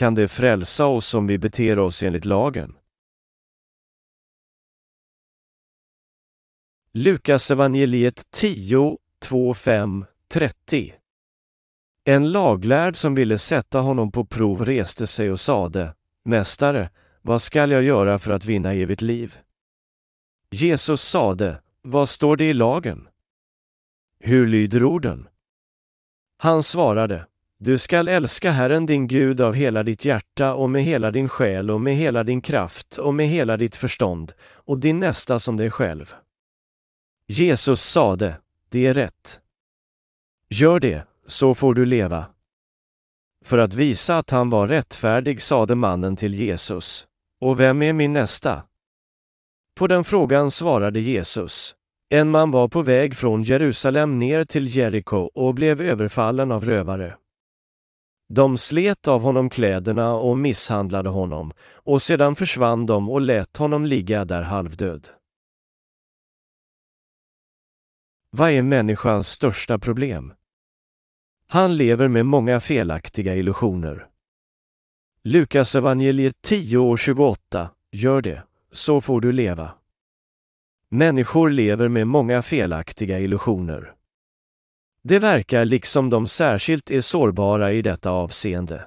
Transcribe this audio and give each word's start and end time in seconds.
Kan 0.00 0.14
det 0.14 0.28
frälsa 0.28 0.86
oss 0.86 1.14
om 1.14 1.26
vi 1.26 1.38
beter 1.38 1.78
oss 1.78 2.02
enligt 2.02 2.24
lagen? 2.24 2.76
Lukas 6.92 7.50
evangeliet 7.50 8.30
10, 8.30 8.98
2, 9.22 9.54
5, 9.54 10.04
30 10.28 10.94
En 12.04 12.32
laglärd 12.32 12.96
som 12.96 13.14
ville 13.14 13.38
sätta 13.38 13.80
honom 13.80 14.12
på 14.12 14.24
prov 14.24 14.64
reste 14.64 15.06
sig 15.06 15.30
och 15.30 15.40
sade 15.40 15.94
Mästare, 16.24 16.90
vad 17.22 17.42
skall 17.42 17.70
jag 17.70 17.82
göra 17.82 18.18
för 18.18 18.30
att 18.30 18.44
vinna 18.44 18.74
evigt 18.74 19.02
liv? 19.02 19.38
Jesus 20.50 21.02
sade, 21.02 21.62
vad 21.82 22.08
står 22.08 22.36
det 22.36 22.44
i 22.44 22.54
lagen? 22.54 23.08
Hur 24.18 24.46
lyder 24.46 24.84
orden? 24.84 25.28
Han 26.36 26.62
svarade, 26.62 27.26
du 27.62 27.78
skall 27.78 28.08
älska 28.08 28.50
Herren 28.50 28.86
din 28.86 29.06
Gud 29.06 29.40
av 29.40 29.54
hela 29.54 29.82
ditt 29.82 30.04
hjärta 30.04 30.54
och 30.54 30.70
med 30.70 30.84
hela 30.84 31.10
din 31.10 31.28
själ 31.28 31.70
och 31.70 31.80
med 31.80 31.96
hela 31.96 32.24
din 32.24 32.40
kraft 32.40 32.98
och 32.98 33.14
med 33.14 33.28
hela 33.28 33.56
ditt 33.56 33.76
förstånd 33.76 34.32
och 34.52 34.78
din 34.78 35.00
nästa 35.00 35.38
som 35.38 35.56
dig 35.56 35.70
själv. 35.70 36.14
Jesus 37.26 37.82
sade, 37.82 38.36
det 38.68 38.86
är 38.86 38.94
rätt. 38.94 39.40
Gör 40.48 40.80
det, 40.80 41.06
så 41.26 41.54
får 41.54 41.74
du 41.74 41.84
leva. 41.84 42.26
För 43.44 43.58
att 43.58 43.74
visa 43.74 44.18
att 44.18 44.30
han 44.30 44.50
var 44.50 44.68
rättfärdig 44.68 45.42
sade 45.42 45.74
mannen 45.74 46.16
till 46.16 46.34
Jesus, 46.34 47.06
och 47.40 47.60
vem 47.60 47.82
är 47.82 47.92
min 47.92 48.12
nästa? 48.12 48.62
På 49.74 49.86
den 49.86 50.04
frågan 50.04 50.50
svarade 50.50 51.00
Jesus, 51.00 51.74
en 52.08 52.30
man 52.30 52.50
var 52.50 52.68
på 52.68 52.82
väg 52.82 53.16
från 53.16 53.42
Jerusalem 53.42 54.18
ner 54.18 54.44
till 54.44 54.76
Jeriko 54.76 55.16
och 55.16 55.54
blev 55.54 55.80
överfallen 55.80 56.52
av 56.52 56.64
rövare. 56.64 57.16
De 58.32 58.58
slet 58.58 59.08
av 59.08 59.22
honom 59.22 59.50
kläderna 59.50 60.14
och 60.14 60.38
misshandlade 60.38 61.08
honom, 61.08 61.52
och 61.72 62.02
sedan 62.02 62.36
försvann 62.36 62.86
de 62.86 63.10
och 63.10 63.20
lät 63.20 63.56
honom 63.56 63.86
ligga 63.86 64.24
där 64.24 64.42
halvdöd. 64.42 65.08
Vad 68.30 68.50
är 68.50 68.62
människans 68.62 69.28
största 69.28 69.78
problem? 69.78 70.32
Han 71.46 71.76
lever 71.76 72.08
med 72.08 72.26
många 72.26 72.60
felaktiga 72.60 73.34
illusioner. 73.36 74.06
Lukas 75.22 75.74
evangeliet 75.74 76.42
10 76.42 76.78
och 76.78 76.98
28, 76.98 77.70
gör 77.92 78.22
det, 78.22 78.42
så 78.72 79.00
får 79.00 79.20
du 79.20 79.32
leva. 79.32 79.70
Människor 80.88 81.50
lever 81.50 81.88
med 81.88 82.06
många 82.06 82.42
felaktiga 82.42 83.18
illusioner. 83.18 83.94
Det 85.02 85.18
verkar 85.18 85.64
liksom 85.64 86.10
de 86.10 86.26
särskilt 86.26 86.90
är 86.90 87.00
sårbara 87.00 87.72
i 87.72 87.82
detta 87.82 88.10
avseende. 88.10 88.86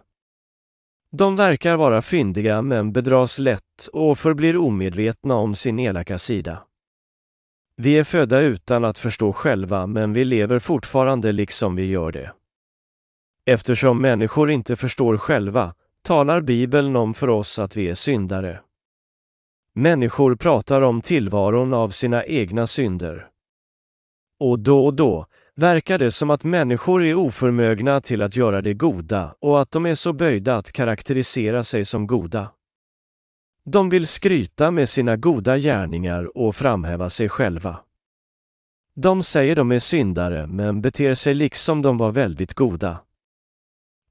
De 1.11 1.35
verkar 1.35 1.77
vara 1.77 2.01
fyndiga 2.01 2.61
men 2.61 2.91
bedras 2.91 3.39
lätt 3.39 3.87
och 3.93 4.19
förblir 4.19 4.57
omedvetna 4.57 5.35
om 5.35 5.55
sin 5.55 5.79
elaka 5.79 6.17
sida. 6.17 6.63
Vi 7.75 7.97
är 7.97 8.03
födda 8.03 8.39
utan 8.39 8.85
att 8.85 8.97
förstå 8.97 9.33
själva 9.33 9.87
men 9.87 10.13
vi 10.13 10.25
lever 10.25 10.59
fortfarande 10.59 11.31
liksom 11.31 11.75
vi 11.75 11.85
gör 11.85 12.11
det. 12.11 12.33
Eftersom 13.45 14.01
människor 14.01 14.51
inte 14.51 14.75
förstår 14.75 15.17
själva 15.17 15.75
talar 16.01 16.41
Bibeln 16.41 16.95
om 16.95 17.13
för 17.13 17.29
oss 17.29 17.59
att 17.59 17.77
vi 17.77 17.89
är 17.89 17.93
syndare. 17.93 18.59
Människor 19.75 20.35
pratar 20.35 20.81
om 20.81 21.01
tillvaron 21.01 21.73
av 21.73 21.89
sina 21.89 22.25
egna 22.25 22.67
synder. 22.67 23.27
Och 24.39 24.59
då 24.59 24.85
och 24.85 24.93
då 24.93 25.27
verkar 25.55 25.99
det 25.99 26.11
som 26.11 26.29
att 26.29 26.43
människor 26.43 27.03
är 27.03 27.15
oförmögna 27.15 28.01
till 28.01 28.21
att 28.21 28.35
göra 28.35 28.61
det 28.61 28.73
goda 28.73 29.35
och 29.39 29.61
att 29.61 29.71
de 29.71 29.85
är 29.85 29.95
så 29.95 30.13
böjda 30.13 30.55
att 30.55 30.71
karaktärisera 30.71 31.63
sig 31.63 31.85
som 31.85 32.07
goda. 32.07 32.51
De 33.65 33.89
vill 33.89 34.07
skryta 34.07 34.71
med 34.71 34.89
sina 34.89 35.17
goda 35.17 35.57
gärningar 35.57 36.37
och 36.37 36.55
framhäva 36.55 37.09
sig 37.09 37.29
själva. 37.29 37.79
De 38.95 39.23
säger 39.23 39.55
de 39.55 39.71
är 39.71 39.79
syndare 39.79 40.47
men 40.47 40.81
beter 40.81 41.15
sig 41.15 41.33
liksom 41.33 41.81
de 41.81 41.97
var 41.97 42.11
väldigt 42.11 42.53
goda. 42.53 42.97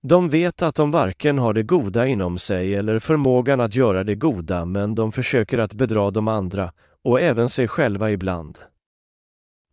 De 0.02 0.28
vet 0.28 0.62
att 0.62 0.74
de 0.74 0.90
varken 0.90 1.38
har 1.38 1.54
det 1.54 1.62
goda 1.62 2.06
inom 2.06 2.38
sig 2.38 2.74
eller 2.74 2.98
förmågan 2.98 3.60
att 3.60 3.74
göra 3.74 4.04
det 4.04 4.14
goda 4.14 4.64
men 4.64 4.94
de 4.94 5.12
försöker 5.12 5.58
att 5.58 5.74
bedra 5.74 6.10
de 6.10 6.28
andra 6.28 6.72
och 7.02 7.20
även 7.20 7.48
sig 7.48 7.68
själva 7.68 8.10
ibland. 8.10 8.58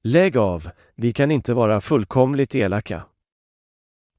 Lägg 0.03 0.37
av, 0.37 0.69
vi 0.95 1.13
kan 1.13 1.31
inte 1.31 1.53
vara 1.53 1.81
fullkomligt 1.81 2.55
elaka. 2.55 3.05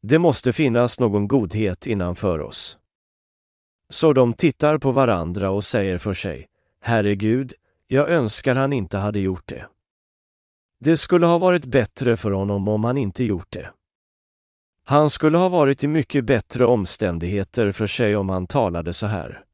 Det 0.02 0.18
måste 0.18 0.52
finnas 0.52 1.00
någon 1.00 1.28
godhet 1.28 1.86
innanför 1.86 2.38
oss. 2.38 2.78
Så 3.88 4.12
de 4.12 4.32
tittar 4.32 4.78
på 4.78 4.92
varandra 4.92 5.50
och 5.50 5.64
säger 5.64 5.98
för 5.98 6.14
sig, 6.14 6.48
Herregud, 6.80 7.54
jag 7.86 8.10
önskar 8.10 8.56
han 8.56 8.72
inte 8.72 8.98
hade 8.98 9.20
gjort 9.20 9.46
det. 9.46 9.66
Det 10.80 10.96
skulle 10.96 11.26
ha 11.26 11.38
varit 11.38 11.64
bättre 11.64 12.16
för 12.16 12.30
honom 12.30 12.68
om 12.68 12.84
han 12.84 12.98
inte 12.98 13.24
gjort 13.24 13.50
det. 13.50 13.70
Han 14.84 15.10
skulle 15.10 15.38
ha 15.38 15.48
varit 15.48 15.84
i 15.84 15.88
mycket 15.88 16.24
bättre 16.24 16.66
omständigheter 16.66 17.72
för 17.72 17.86
sig 17.86 18.16
om 18.16 18.28
han 18.28 18.46
talade 18.46 18.92
så 18.92 19.06
här. 19.06 19.44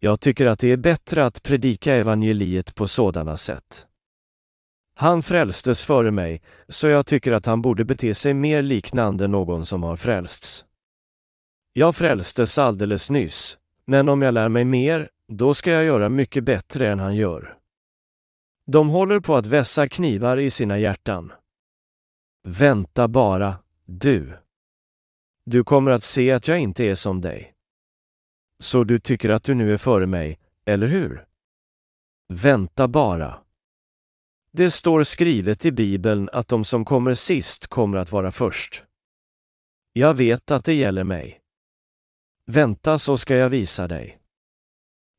Jag 0.00 0.20
tycker 0.20 0.46
att 0.46 0.58
det 0.58 0.72
är 0.72 0.76
bättre 0.76 1.24
att 1.24 1.42
predika 1.42 1.94
evangeliet 1.94 2.74
på 2.74 2.88
sådana 2.88 3.36
sätt. 3.36 3.87
Han 5.00 5.22
frälstes 5.22 5.82
före 5.82 6.10
mig, 6.10 6.42
så 6.68 6.88
jag 6.88 7.06
tycker 7.06 7.32
att 7.32 7.46
han 7.46 7.62
borde 7.62 7.84
bete 7.84 8.14
sig 8.14 8.34
mer 8.34 8.62
liknande 8.62 9.26
någon 9.26 9.66
som 9.66 9.82
har 9.82 9.96
frälsts. 9.96 10.64
Jag 11.72 11.96
frälstes 11.96 12.58
alldeles 12.58 13.10
nyss, 13.10 13.58
men 13.84 14.08
om 14.08 14.22
jag 14.22 14.34
lär 14.34 14.48
mig 14.48 14.64
mer, 14.64 15.10
då 15.28 15.54
ska 15.54 15.70
jag 15.70 15.84
göra 15.84 16.08
mycket 16.08 16.44
bättre 16.44 16.90
än 16.90 16.98
han 16.98 17.16
gör. 17.16 17.56
De 18.66 18.88
håller 18.88 19.20
på 19.20 19.36
att 19.36 19.46
vässa 19.46 19.88
knivar 19.88 20.38
i 20.38 20.50
sina 20.50 20.78
hjärtan. 20.78 21.32
Vänta 22.48 23.08
bara, 23.08 23.56
du. 23.86 24.38
Du 25.44 25.64
kommer 25.64 25.90
att 25.90 26.02
se 26.02 26.32
att 26.32 26.48
jag 26.48 26.58
inte 26.58 26.84
är 26.84 26.94
som 26.94 27.20
dig. 27.20 27.54
Så 28.62 28.84
du 28.84 28.98
tycker 28.98 29.30
att 29.30 29.44
du 29.44 29.54
nu 29.54 29.72
är 29.72 29.76
före 29.76 30.06
mig, 30.06 30.38
eller 30.66 30.86
hur? 30.86 31.24
Vänta 32.28 32.88
bara. 32.88 33.47
Det 34.58 34.70
står 34.70 35.02
skrivet 35.02 35.64
i 35.64 35.72
Bibeln 35.72 36.28
att 36.32 36.48
de 36.48 36.64
som 36.64 36.84
kommer 36.84 37.14
sist 37.14 37.66
kommer 37.66 37.98
att 37.98 38.12
vara 38.12 38.32
först. 38.32 38.84
Jag 39.92 40.14
vet 40.14 40.50
att 40.50 40.64
det 40.64 40.74
gäller 40.74 41.04
mig. 41.04 41.40
Vänta 42.46 42.98
så 42.98 43.18
ska 43.18 43.36
jag 43.36 43.50
visa 43.50 43.88
dig. 43.88 44.18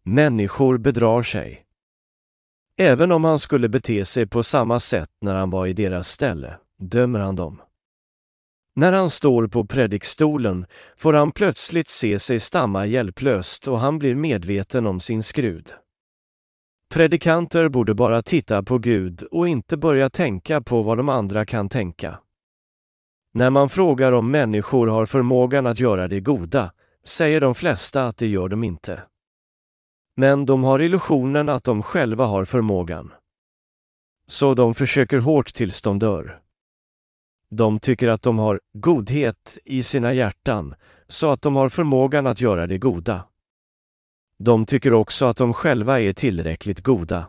Människor 0.03 0.77
bedrar 0.77 1.23
sig. 1.23 1.66
Även 2.77 3.11
om 3.11 3.23
han 3.23 3.39
skulle 3.39 3.69
bete 3.69 4.05
sig 4.05 4.27
på 4.27 4.44
samma 4.44 4.79
sätt 4.79 5.09
när 5.22 5.35
han 5.35 5.50
var 5.50 5.67
i 5.67 5.73
deras 5.73 6.09
ställe, 6.09 6.57
dömer 6.77 7.19
han 7.19 7.35
dem. 7.35 7.61
När 8.75 8.94
han 8.94 9.09
står 9.09 9.47
på 9.47 9.66
predikstolen 9.66 10.66
får 10.97 11.13
han 11.13 11.31
plötsligt 11.31 11.89
se 11.89 12.19
sig 12.19 12.39
stamma 12.39 12.85
hjälplöst 12.85 13.67
och 13.67 13.79
han 13.79 14.00
blir 14.00 14.16
medveten 14.16 14.88
om 14.88 15.00
sin 15.00 15.23
skrud. 15.23 15.73
Predikanter 16.94 17.69
borde 17.69 17.94
bara 17.94 18.22
titta 18.22 18.63
på 18.63 18.77
Gud 18.77 19.23
och 19.23 19.47
inte 19.47 19.77
börja 19.77 20.09
tänka 20.09 20.61
på 20.61 20.81
vad 20.81 20.97
de 20.97 21.09
andra 21.09 21.45
kan 21.45 21.69
tänka. 21.69 22.19
När 23.33 23.50
man 23.50 23.69
frågar 23.69 24.11
om 24.11 24.31
människor 24.31 24.88
har 24.88 25.05
förmågan 25.05 25.67
att 25.67 25.79
göra 25.79 26.07
det 26.07 26.19
goda 26.19 26.72
säger 27.03 27.41
de 27.41 27.55
flesta 27.55 28.07
att 28.07 28.17
det 28.17 28.27
gör 28.27 28.50
de 28.50 28.63
inte. 28.63 29.01
Men 30.16 30.45
de 30.45 30.63
har 30.63 30.81
illusionen 30.81 31.50
att 31.50 31.63
de 31.63 31.83
själva 31.83 32.25
har 32.25 32.45
förmågan. 32.45 33.13
Så 34.27 34.53
de 34.53 34.75
försöker 34.75 35.17
hårt 35.17 35.53
tills 35.53 35.81
de 35.81 36.00
dör. 36.00 36.39
De 37.50 37.79
tycker 37.79 38.07
att 38.07 38.21
de 38.21 38.38
har 38.39 38.61
godhet 38.73 39.57
i 39.66 39.83
sina 39.83 40.13
hjärtan, 40.13 40.75
så 41.07 41.30
att 41.30 41.42
de 41.42 41.56
har 41.56 41.69
förmågan 41.69 42.27
att 42.27 42.42
göra 42.42 42.68
det 42.68 42.77
goda. 42.77 43.24
De 44.39 44.65
tycker 44.65 44.94
också 44.94 45.25
att 45.25 45.38
de 45.38 45.53
själva 45.53 46.01
är 46.01 46.13
tillräckligt 46.13 46.80
goda. 46.80 47.25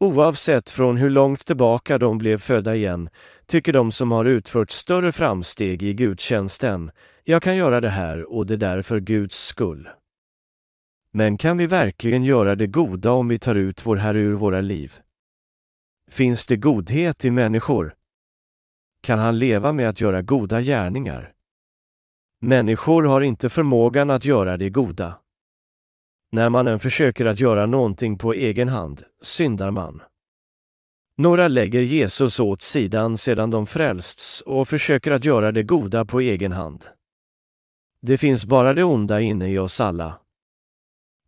Oavsett 0.00 0.70
från 0.70 0.96
hur 0.96 1.10
långt 1.10 1.46
tillbaka 1.46 1.98
de 1.98 2.18
blev 2.18 2.38
födda 2.38 2.76
igen, 2.76 3.08
tycker 3.46 3.72
de 3.72 3.92
som 3.92 4.12
har 4.12 4.24
utfört 4.24 4.70
större 4.70 5.12
framsteg 5.12 5.82
i 5.82 5.94
gudstjänsten, 5.94 6.90
jag 7.24 7.42
kan 7.42 7.56
göra 7.56 7.80
det 7.80 7.88
här 7.88 8.32
och 8.32 8.46
det 8.46 8.56
där 8.56 8.82
för 8.82 9.00
Guds 9.00 9.46
skull. 9.46 9.88
Men 11.12 11.38
kan 11.38 11.58
vi 11.58 11.66
verkligen 11.66 12.24
göra 12.24 12.54
det 12.54 12.66
goda 12.66 13.12
om 13.12 13.28
vi 13.28 13.38
tar 13.38 13.54
ut 13.54 13.86
vår 13.86 13.96
Herre 13.96 14.18
ur 14.18 14.34
våra 14.34 14.60
liv? 14.60 14.94
Finns 16.10 16.46
det 16.46 16.56
godhet 16.56 17.24
i 17.24 17.30
människor? 17.30 17.94
Kan 19.02 19.18
han 19.18 19.38
leva 19.38 19.72
med 19.72 19.88
att 19.88 20.00
göra 20.00 20.22
goda 20.22 20.62
gärningar? 20.62 21.32
Människor 22.40 23.02
har 23.02 23.20
inte 23.20 23.48
förmågan 23.48 24.10
att 24.10 24.24
göra 24.24 24.56
det 24.56 24.70
goda. 24.70 25.14
När 26.36 26.48
man 26.48 26.66
än 26.68 26.78
försöker 26.78 27.26
att 27.26 27.40
göra 27.40 27.66
någonting 27.66 28.18
på 28.18 28.32
egen 28.32 28.68
hand, 28.68 29.02
syndar 29.22 29.70
man. 29.70 30.02
Några 31.18 31.48
lägger 31.48 31.82
Jesus 31.82 32.40
åt 32.40 32.62
sidan 32.62 33.18
sedan 33.18 33.50
de 33.50 33.66
frälsts 33.66 34.40
och 34.40 34.68
försöker 34.68 35.10
att 35.10 35.24
göra 35.24 35.52
det 35.52 35.62
goda 35.62 36.04
på 36.04 36.20
egen 36.20 36.52
hand. 36.52 36.84
Det 38.00 38.18
finns 38.18 38.46
bara 38.46 38.74
det 38.74 38.84
onda 38.84 39.20
inne 39.20 39.48
i 39.48 39.58
oss 39.58 39.80
alla. 39.80 40.20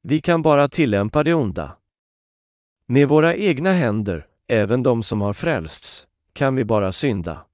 Vi 0.03 0.21
kan 0.21 0.43
bara 0.43 0.69
tillämpa 0.69 1.25
det 1.25 1.35
onda. 1.35 1.77
Med 2.87 3.09
våra 3.09 3.35
egna 3.35 3.73
händer, 3.73 4.27
även 4.47 4.83
de 4.83 5.03
som 5.03 5.21
har 5.21 5.33
frälsts, 5.33 6.07
kan 6.33 6.57
vi 6.57 6.65
bara 6.65 6.93
synda. 6.93 7.47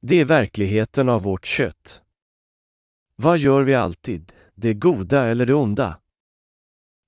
Det 0.00 0.20
är 0.20 0.24
verkligheten 0.24 1.08
av 1.08 1.22
vårt 1.22 1.46
kött. 1.46 2.02
Vad 3.16 3.38
gör 3.38 3.62
vi 3.62 3.74
alltid, 3.74 4.32
det 4.54 4.74
goda 4.74 5.26
eller 5.26 5.46
det 5.46 5.54
onda? 5.54 5.98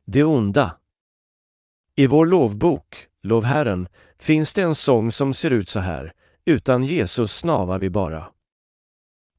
Det 0.08 0.24
onda. 0.24 0.76
I 1.96 2.06
vår 2.06 2.26
lovbok, 2.26 3.06
Lov 3.22 3.44
Herren, 3.44 3.88
finns 4.18 4.54
det 4.54 4.62
en 4.62 4.74
sång 4.74 5.12
som 5.12 5.34
ser 5.34 5.50
ut 5.50 5.68
så 5.68 5.80
här. 5.80 6.12
Utan 6.44 6.84
Jesus 6.84 7.32
snavar 7.36 7.78
vi 7.78 7.90
bara. 7.90 8.28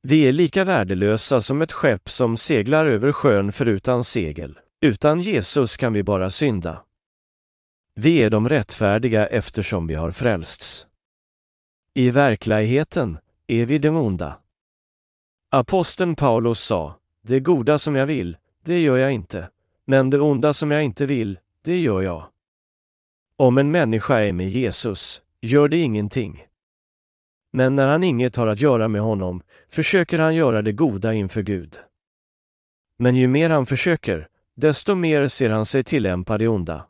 Vi 0.01 0.27
är 0.27 0.31
lika 0.31 0.63
värdelösa 0.63 1.41
som 1.41 1.61
ett 1.61 1.71
skepp 1.71 2.09
som 2.09 2.37
seglar 2.37 2.85
över 2.85 3.11
sjön 3.11 3.51
förutan 3.51 4.03
segel. 4.03 4.59
Utan 4.81 5.21
Jesus 5.21 5.77
kan 5.77 5.93
vi 5.93 6.03
bara 6.03 6.29
synda. 6.29 6.83
Vi 7.95 8.17
är 8.17 8.29
de 8.29 8.49
rättfärdiga 8.49 9.27
eftersom 9.27 9.87
vi 9.87 9.95
har 9.95 10.11
frälsts. 10.11 10.87
I 11.93 12.09
verkligheten 12.09 13.17
är 13.47 13.65
vi 13.65 13.77
de 13.77 13.89
onda. 13.89 14.39
Aposteln 15.51 16.15
Paulus 16.15 16.59
sa, 16.59 16.95
det 17.21 17.39
goda 17.39 17.77
som 17.77 17.95
jag 17.95 18.05
vill, 18.05 18.37
det 18.63 18.79
gör 18.79 18.97
jag 18.97 19.11
inte, 19.11 19.49
men 19.87 20.09
det 20.09 20.19
onda 20.19 20.53
som 20.53 20.71
jag 20.71 20.83
inte 20.83 21.05
vill, 21.05 21.39
det 21.61 21.79
gör 21.79 22.01
jag. 22.01 22.25
Om 23.37 23.57
en 23.57 23.71
människa 23.71 24.19
är 24.19 24.31
med 24.31 24.49
Jesus, 24.49 25.21
gör 25.41 25.67
det 25.67 25.77
ingenting. 25.77 26.47
Men 27.53 27.75
när 27.75 27.87
han 27.87 28.03
inget 28.03 28.35
har 28.35 28.47
att 28.47 28.61
göra 28.61 28.87
med 28.87 29.01
honom, 29.01 29.41
försöker 29.69 30.19
han 30.19 30.35
göra 30.35 30.61
det 30.61 30.71
goda 30.71 31.13
inför 31.13 31.41
Gud. 31.41 31.79
Men 32.97 33.15
ju 33.15 33.27
mer 33.27 33.49
han 33.49 33.65
försöker, 33.65 34.27
desto 34.55 34.95
mer 34.95 35.27
ser 35.27 35.49
han 35.49 35.65
sig 35.65 35.83
tillämpa 35.83 36.37
det 36.37 36.47
onda. 36.47 36.87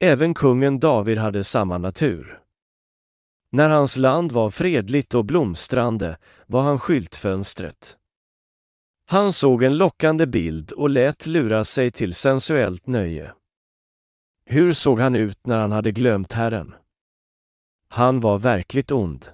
Även 0.00 0.34
kungen 0.34 0.80
David 0.80 1.18
hade 1.18 1.44
samma 1.44 1.78
natur. 1.78 2.40
När 3.50 3.70
hans 3.70 3.96
land 3.96 4.32
var 4.32 4.50
fredligt 4.50 5.14
och 5.14 5.24
blomstrande 5.24 6.18
var 6.46 6.62
han 6.62 6.78
skyltfönstret. 6.78 7.97
Han 9.10 9.32
såg 9.32 9.62
en 9.62 9.76
lockande 9.76 10.26
bild 10.26 10.72
och 10.72 10.90
lät 10.90 11.26
lura 11.26 11.64
sig 11.64 11.90
till 11.90 12.14
sensuellt 12.14 12.86
nöje. 12.86 13.32
Hur 14.44 14.72
såg 14.72 15.00
han 15.00 15.14
ut 15.14 15.46
när 15.46 15.58
han 15.58 15.72
hade 15.72 15.92
glömt 15.92 16.32
Herren? 16.32 16.74
Han 17.88 18.20
var 18.20 18.38
verkligt 18.38 18.90
ond. 18.90 19.28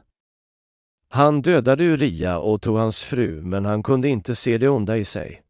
Han 1.09 1.43
dödade 1.43 1.85
Uria 1.85 2.39
och 2.39 2.63
tog 2.63 2.77
hans 2.77 3.03
fru, 3.03 3.43
men 3.43 3.65
han 3.65 3.83
kunde 3.83 4.09
inte 4.09 4.35
se 4.35 4.59
det 4.59 4.69
onda 4.69 4.97
i 4.97 5.05
sig. 5.05 5.43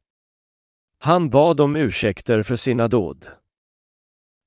Han 0.99 1.31
bad 1.31 1.61
om 1.61 1.77
ursäkter 1.77 2.43
för 2.43 2.57
sina 2.57 2.89
dåd. 2.89 3.27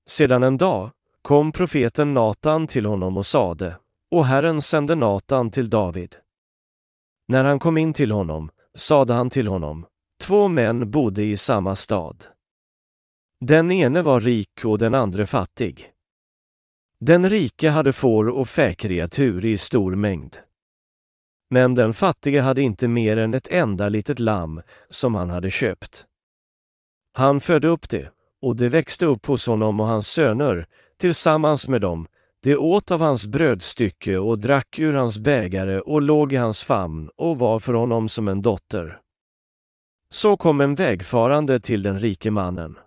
Sedan 0.08 0.44
en 0.44 0.58
dag 0.58 0.92
kom 1.22 1.52
profeten 1.52 2.14
Natan 2.14 2.68
till 2.68 2.86
honom 2.86 3.18
och 3.18 3.26
sade, 3.26 3.78
och 4.12 4.26
Herren 4.26 4.62
sände 4.62 4.96
Natan 4.96 5.52
till 5.52 5.70
David. 5.70 6.16
När 7.28 7.44
han 7.44 7.60
kom 7.60 7.78
in 7.78 7.94
till 7.94 8.12
honom 8.12 8.50
sade 8.78 9.14
han 9.14 9.30
till 9.30 9.48
honom, 9.48 9.86
två 10.22 10.48
män 10.48 10.92
bodde 10.92 11.24
i 11.24 11.38
samma 11.38 11.76
stad. 11.76 12.26
Den 13.40 13.72
ene 13.72 14.02
var 14.02 14.22
rik 14.22 14.66
och 14.66 14.78
den 14.78 14.94
andra 14.94 15.26
fattig. 15.26 15.92
Den 17.00 17.30
rike 17.30 17.70
hade 17.70 17.94
får 17.94 18.30
och 18.30 18.50
fäkreatur 18.50 19.46
i 19.46 19.58
stor 19.58 19.96
mängd. 19.96 20.38
Men 21.50 21.76
den 21.76 21.94
fattige 21.94 22.42
hade 22.42 22.62
inte 22.62 22.88
mer 22.88 23.18
än 23.18 23.34
ett 23.34 23.48
enda 23.48 23.90
litet 23.90 24.20
lamm 24.20 24.62
som 24.90 25.16
han 25.16 25.30
hade 25.30 25.52
köpt. 25.52 26.06
Han 27.14 27.42
födde 27.42 27.68
upp 27.68 27.90
det, 27.90 28.12
och 28.42 28.56
det 28.56 28.70
växte 28.70 29.06
upp 29.06 29.26
hos 29.26 29.48
honom 29.48 29.80
och 29.80 29.88
hans 29.88 30.08
söner, 30.08 30.68
tillsammans 30.98 31.68
med 31.68 31.82
dem, 31.82 32.08
de 32.44 32.56
åt 32.56 32.92
av 32.92 33.02
hans 33.02 33.28
brödstycke 33.28 34.18
och 34.18 34.40
drack 34.40 34.80
ur 34.80 34.94
hans 34.94 35.20
bägare 35.20 35.80
och 35.80 36.02
låg 36.02 36.34
i 36.34 36.36
hans 36.36 36.64
famn 36.64 37.10
och 37.16 37.40
var 37.40 37.60
för 37.60 37.74
honom 37.74 38.10
som 38.10 38.28
en 38.28 38.42
dotter. 38.42 39.00
Så 40.10 40.38
kom 40.38 40.62
en 40.62 40.76
vägfarande 40.76 41.60
till 41.60 41.84
den 41.84 42.00
rike 42.00 42.32
mannen. 42.32 42.78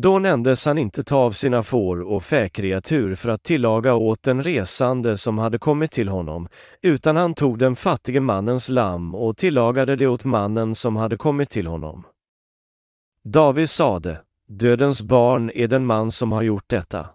Då 0.00 0.18
nämndes 0.18 0.66
han 0.66 0.78
inte 0.78 1.04
ta 1.04 1.16
av 1.16 1.30
sina 1.30 1.62
får 1.62 2.00
och 2.00 2.22
fäkreatur 2.22 3.14
för 3.14 3.28
att 3.28 3.42
tillaga 3.42 3.94
åt 3.94 4.22
den 4.22 4.44
resande 4.44 5.18
som 5.18 5.38
hade 5.38 5.58
kommit 5.58 5.90
till 5.90 6.08
honom, 6.08 6.48
utan 6.82 7.16
han 7.16 7.34
tog 7.34 7.58
den 7.58 7.76
fattige 7.76 8.20
mannens 8.20 8.68
lamm 8.68 9.14
och 9.14 9.36
tillagade 9.36 9.96
det 9.96 10.06
åt 10.06 10.24
mannen 10.24 10.74
som 10.74 10.96
hade 10.96 11.16
kommit 11.16 11.50
till 11.50 11.66
honom. 11.66 12.06
David 13.24 13.70
sade, 13.70 14.20
dödens 14.48 15.02
barn 15.02 15.50
är 15.54 15.68
den 15.68 15.86
man 15.86 16.10
som 16.10 16.32
har 16.32 16.42
gjort 16.42 16.68
detta. 16.68 17.06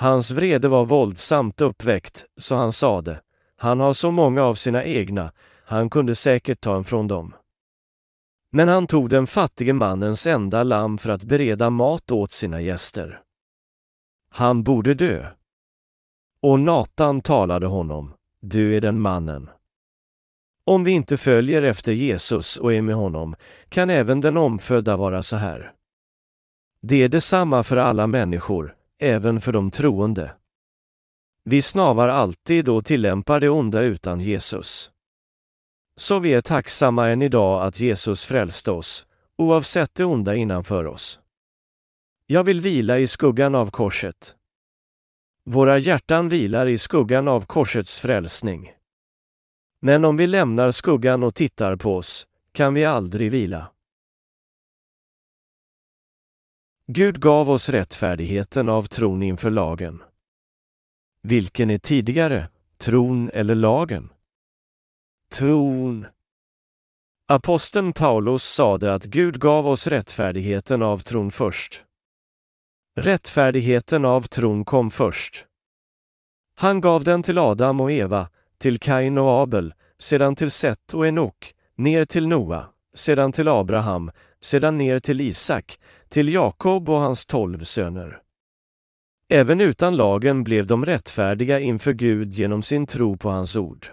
Hans 0.00 0.30
vrede 0.30 0.68
var 0.68 0.84
våldsamt 0.84 1.60
uppväckt, 1.60 2.26
så 2.36 2.54
han 2.54 2.72
sade, 2.72 3.20
han 3.56 3.80
har 3.80 3.92
så 3.92 4.10
många 4.10 4.42
av 4.42 4.54
sina 4.54 4.84
egna, 4.84 5.32
han 5.64 5.90
kunde 5.90 6.14
säkert 6.14 6.60
ta 6.60 6.76
en 6.76 6.84
från 6.84 7.08
dem. 7.08 7.34
Men 8.52 8.68
han 8.68 8.86
tog 8.86 9.08
den 9.10 9.26
fattige 9.26 9.72
mannens 9.72 10.26
enda 10.26 10.62
lamm 10.62 10.98
för 10.98 11.10
att 11.10 11.24
bereda 11.24 11.70
mat 11.70 12.10
åt 12.10 12.32
sina 12.32 12.60
gäster. 12.60 13.20
Han 14.30 14.62
borde 14.62 14.94
dö. 14.94 15.26
Och 16.42 16.60
Natan 16.60 17.20
talade 17.20 17.66
honom, 17.66 18.14
du 18.40 18.76
är 18.76 18.80
den 18.80 19.00
mannen. 19.00 19.50
Om 20.64 20.84
vi 20.84 20.90
inte 20.90 21.16
följer 21.16 21.62
efter 21.62 21.92
Jesus 21.92 22.56
och 22.56 22.74
är 22.74 22.82
med 22.82 22.94
honom 22.94 23.36
kan 23.68 23.90
även 23.90 24.20
den 24.20 24.36
omfödda 24.36 24.96
vara 24.96 25.22
så 25.22 25.36
här. 25.36 25.72
Det 26.82 27.02
är 27.02 27.08
detsamma 27.08 27.62
för 27.62 27.76
alla 27.76 28.06
människor, 28.06 28.76
även 29.00 29.40
för 29.40 29.52
de 29.52 29.70
troende. 29.70 30.32
Vi 31.44 31.62
snavar 31.62 32.08
alltid 32.08 32.68
och 32.68 32.84
tillämpar 32.84 33.40
det 33.40 33.48
onda 33.48 33.80
utan 33.80 34.20
Jesus. 34.20 34.90
Så 35.96 36.18
vi 36.18 36.34
är 36.34 36.40
tacksamma 36.40 37.08
än 37.08 37.22
idag 37.22 37.62
att 37.62 37.80
Jesus 37.80 38.24
frälste 38.24 38.70
oss, 38.70 39.06
oavsett 39.38 39.94
det 39.94 40.04
onda 40.04 40.34
innanför 40.34 40.86
oss. 40.86 41.20
Jag 42.26 42.44
vill 42.44 42.60
vila 42.60 42.98
i 42.98 43.06
skuggan 43.06 43.54
av 43.54 43.70
korset. 43.70 44.36
Våra 45.44 45.78
hjärtan 45.78 46.28
vilar 46.28 46.66
i 46.66 46.78
skuggan 46.78 47.28
av 47.28 47.46
korsets 47.46 47.98
frälsning. 47.98 48.72
Men 49.80 50.04
om 50.04 50.16
vi 50.16 50.26
lämnar 50.26 50.70
skuggan 50.70 51.22
och 51.22 51.34
tittar 51.34 51.76
på 51.76 51.96
oss, 51.96 52.26
kan 52.52 52.74
vi 52.74 52.84
aldrig 52.84 53.30
vila. 53.30 53.66
Gud 56.92 57.20
gav 57.20 57.50
oss 57.50 57.68
rättfärdigheten 57.68 58.68
av 58.68 58.82
tron 58.82 59.22
inför 59.22 59.50
lagen. 59.50 60.02
Vilken 61.22 61.70
är 61.70 61.78
tidigare, 61.78 62.48
tron 62.78 63.30
eller 63.34 63.54
lagen? 63.54 64.12
Tron. 65.32 66.06
Aposteln 67.28 67.92
Paulus 67.92 68.44
sade 68.44 68.94
att 68.94 69.04
Gud 69.04 69.40
gav 69.40 69.66
oss 69.66 69.86
rättfärdigheten 69.86 70.82
av 70.82 70.98
tron 70.98 71.30
först. 71.30 71.84
Rättfärdigheten 72.96 74.04
av 74.04 74.22
tron 74.22 74.64
kom 74.64 74.90
först. 74.90 75.46
Han 76.54 76.80
gav 76.80 77.04
den 77.04 77.22
till 77.22 77.38
Adam 77.38 77.80
och 77.80 77.92
Eva, 77.92 78.28
till 78.58 78.78
Kain 78.78 79.18
och 79.18 79.42
Abel, 79.42 79.74
sedan 79.98 80.36
till 80.36 80.50
Set 80.50 80.94
och 80.94 81.06
Enok, 81.06 81.54
ner 81.74 82.04
till 82.04 82.28
Noa, 82.28 82.66
sedan 82.94 83.32
till 83.32 83.48
Abraham, 83.48 84.10
sedan 84.40 84.78
ner 84.78 84.98
till 84.98 85.20
Isak, 85.20 85.78
till 86.10 86.32
Jakob 86.32 86.88
och 86.88 87.00
hans 87.00 87.26
tolv 87.26 87.64
söner. 87.64 88.22
Även 89.28 89.60
utan 89.60 89.96
lagen 89.96 90.44
blev 90.44 90.66
de 90.66 90.86
rättfärdiga 90.86 91.60
inför 91.60 91.92
Gud 91.92 92.32
genom 92.32 92.62
sin 92.62 92.86
tro 92.86 93.16
på 93.16 93.30
hans 93.30 93.56
ord. 93.56 93.86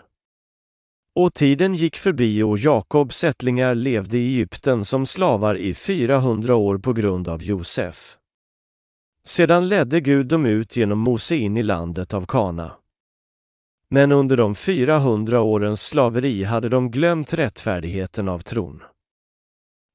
Och 1.15 1.33
tiden 1.33 1.75
gick 1.75 1.97
förbi 1.97 2.43
och 2.43 2.57
Jakobs 2.57 3.23
ättlingar 3.23 3.75
levde 3.75 4.17
i 4.17 4.27
Egypten 4.27 4.85
som 4.85 5.05
slavar 5.05 5.55
i 5.55 5.73
400 5.73 6.55
år 6.55 6.77
på 6.77 6.93
grund 6.93 7.27
av 7.27 7.43
Josef. 7.43 8.17
Sedan 9.23 9.67
ledde 9.67 9.99
Gud 9.99 10.27
dem 10.27 10.45
ut 10.45 10.77
genom 10.77 10.99
Mose 10.99 11.35
in 11.35 11.57
i 11.57 11.63
landet 11.63 12.13
av 12.13 12.25
Kana. 12.25 12.71
Men 13.89 14.11
under 14.11 14.37
de 14.37 14.55
400 14.55 15.41
årens 15.41 15.81
slaveri 15.81 16.43
hade 16.43 16.69
de 16.69 16.91
glömt 16.91 17.33
rättfärdigheten 17.33 18.29
av 18.29 18.39
tron. 18.39 18.83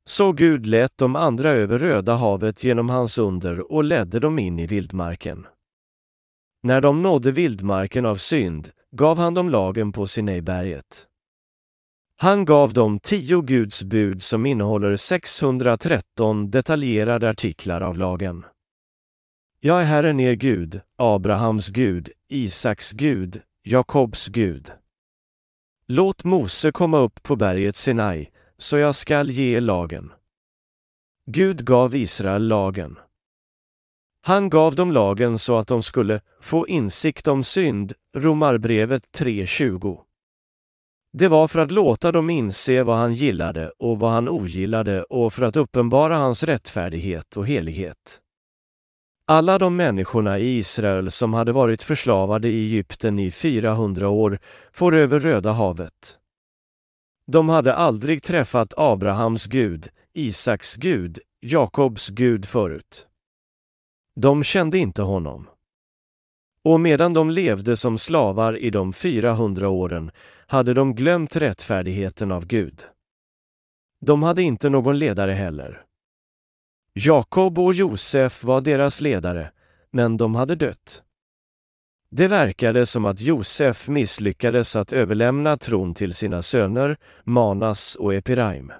Så 0.04 0.32
Gud 0.32 0.66
lät 0.66 0.98
de 0.98 1.16
andra 1.16 1.50
över 1.50 1.78
Röda 1.78 2.14
havet 2.14 2.64
genom 2.64 2.88
hans 2.88 3.18
under 3.18 3.72
och 3.72 3.84
ledde 3.84 4.20
dem 4.20 4.38
in 4.38 4.58
i 4.58 4.66
vildmarken. 4.66 5.46
När 6.62 6.80
de 6.80 7.02
nådde 7.02 7.30
vildmarken 7.30 8.06
av 8.06 8.16
synd 8.16 8.70
gav 8.90 9.18
han 9.18 9.34
dem 9.34 9.50
lagen 9.50 9.92
på 9.92 10.06
Sinaiberget. 10.06 11.06
Han 12.16 12.44
gav 12.44 12.72
dem 12.72 12.98
tio 12.98 13.40
Guds 13.40 13.82
bud 13.82 14.22
som 14.22 14.46
innehåller 14.46 14.96
613 14.96 16.50
detaljerade 16.50 17.30
artiklar 17.30 17.80
av 17.80 17.98
lagen. 17.98 18.44
Jag 19.60 19.80
är 19.80 19.84
Herren 19.84 20.20
er 20.20 20.34
Gud, 20.34 20.80
Abrahams 20.96 21.68
Gud, 21.68 22.10
Isaks 22.28 22.92
Gud, 22.92 23.42
Jakobs 23.62 24.28
Gud. 24.28 24.72
Låt 25.86 26.24
Mose 26.24 26.72
komma 26.72 26.98
upp 26.98 27.22
på 27.22 27.36
berget 27.36 27.76
Sinai, 27.76 28.28
så 28.62 28.78
jag 28.78 28.94
skall 28.94 29.30
ge 29.30 29.60
lagen. 29.60 30.12
Gud 31.26 31.64
gav 31.64 31.94
Israel 31.94 32.48
lagen. 32.48 32.98
Han 34.26 34.50
gav 34.50 34.74
dem 34.74 34.92
lagen 34.92 35.38
så 35.38 35.56
att 35.56 35.68
de 35.68 35.82
skulle 35.82 36.20
få 36.40 36.68
insikt 36.68 37.28
om 37.28 37.44
synd, 37.44 37.92
Romarbrevet 38.16 39.02
3.20. 39.18 39.98
Det 41.12 41.28
var 41.28 41.48
för 41.48 41.60
att 41.60 41.70
låta 41.70 42.12
dem 42.12 42.30
inse 42.30 42.82
vad 42.82 42.96
han 42.96 43.14
gillade 43.14 43.72
och 43.78 43.98
vad 43.98 44.10
han 44.10 44.28
ogillade 44.28 45.02
och 45.02 45.32
för 45.32 45.42
att 45.42 45.56
uppenbara 45.56 46.16
hans 46.16 46.44
rättfärdighet 46.44 47.36
och 47.36 47.46
helighet. 47.46 48.20
Alla 49.26 49.58
de 49.58 49.76
människorna 49.76 50.38
i 50.38 50.58
Israel 50.58 51.10
som 51.10 51.34
hade 51.34 51.52
varit 51.52 51.82
förslavade 51.82 52.48
i 52.48 52.64
Egypten 52.64 53.18
i 53.18 53.30
400 53.30 54.08
år 54.08 54.38
får 54.72 54.94
över 54.94 55.20
Röda 55.20 55.52
havet. 55.52 56.21
De 57.26 57.48
hade 57.48 57.74
aldrig 57.74 58.22
träffat 58.22 58.74
Abrahams 58.76 59.46
Gud, 59.46 59.88
Isaks 60.12 60.76
Gud, 60.76 61.18
Jakobs 61.40 62.08
Gud 62.08 62.48
förut. 62.48 63.06
De 64.16 64.44
kände 64.44 64.78
inte 64.78 65.02
honom. 65.02 65.48
Och 66.64 66.80
medan 66.80 67.12
de 67.12 67.30
levde 67.30 67.76
som 67.76 67.98
slavar 67.98 68.56
i 68.56 68.70
de 68.70 68.92
400 68.92 69.68
åren 69.68 70.10
hade 70.46 70.74
de 70.74 70.94
glömt 70.94 71.36
rättfärdigheten 71.36 72.32
av 72.32 72.46
Gud. 72.46 72.84
De 74.00 74.22
hade 74.22 74.42
inte 74.42 74.68
någon 74.68 74.98
ledare 74.98 75.32
heller. 75.32 75.84
Jakob 76.94 77.58
och 77.58 77.74
Josef 77.74 78.44
var 78.44 78.60
deras 78.60 79.00
ledare, 79.00 79.52
men 79.90 80.16
de 80.16 80.34
hade 80.34 80.54
dött. 80.54 81.02
Det 82.14 82.28
verkade 82.28 82.86
som 82.86 83.04
att 83.04 83.20
Josef 83.20 83.88
misslyckades 83.88 84.76
att 84.76 84.92
överlämna 84.92 85.56
tron 85.56 85.94
till 85.94 86.14
sina 86.14 86.42
söner, 86.42 86.96
Manas 87.24 87.96
och 87.96 88.14
Epiraim. 88.14 88.72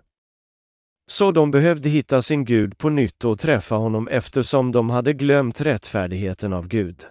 Så 1.11 1.33
de 1.33 1.51
behövde 1.51 1.89
hitta 1.89 2.23
sin 2.23 2.45
Gud 2.45 2.79
på 2.79 2.89
nytt 2.89 3.25
och 3.25 3.39
träffa 3.39 3.75
honom 3.75 4.09
eftersom 4.09 4.73
de 4.73 4.91
hade 4.91 5.13
glömt 5.13 5.61
rättfärdigheten 5.61 6.53
av 6.53 6.69
Gud. 6.69 7.07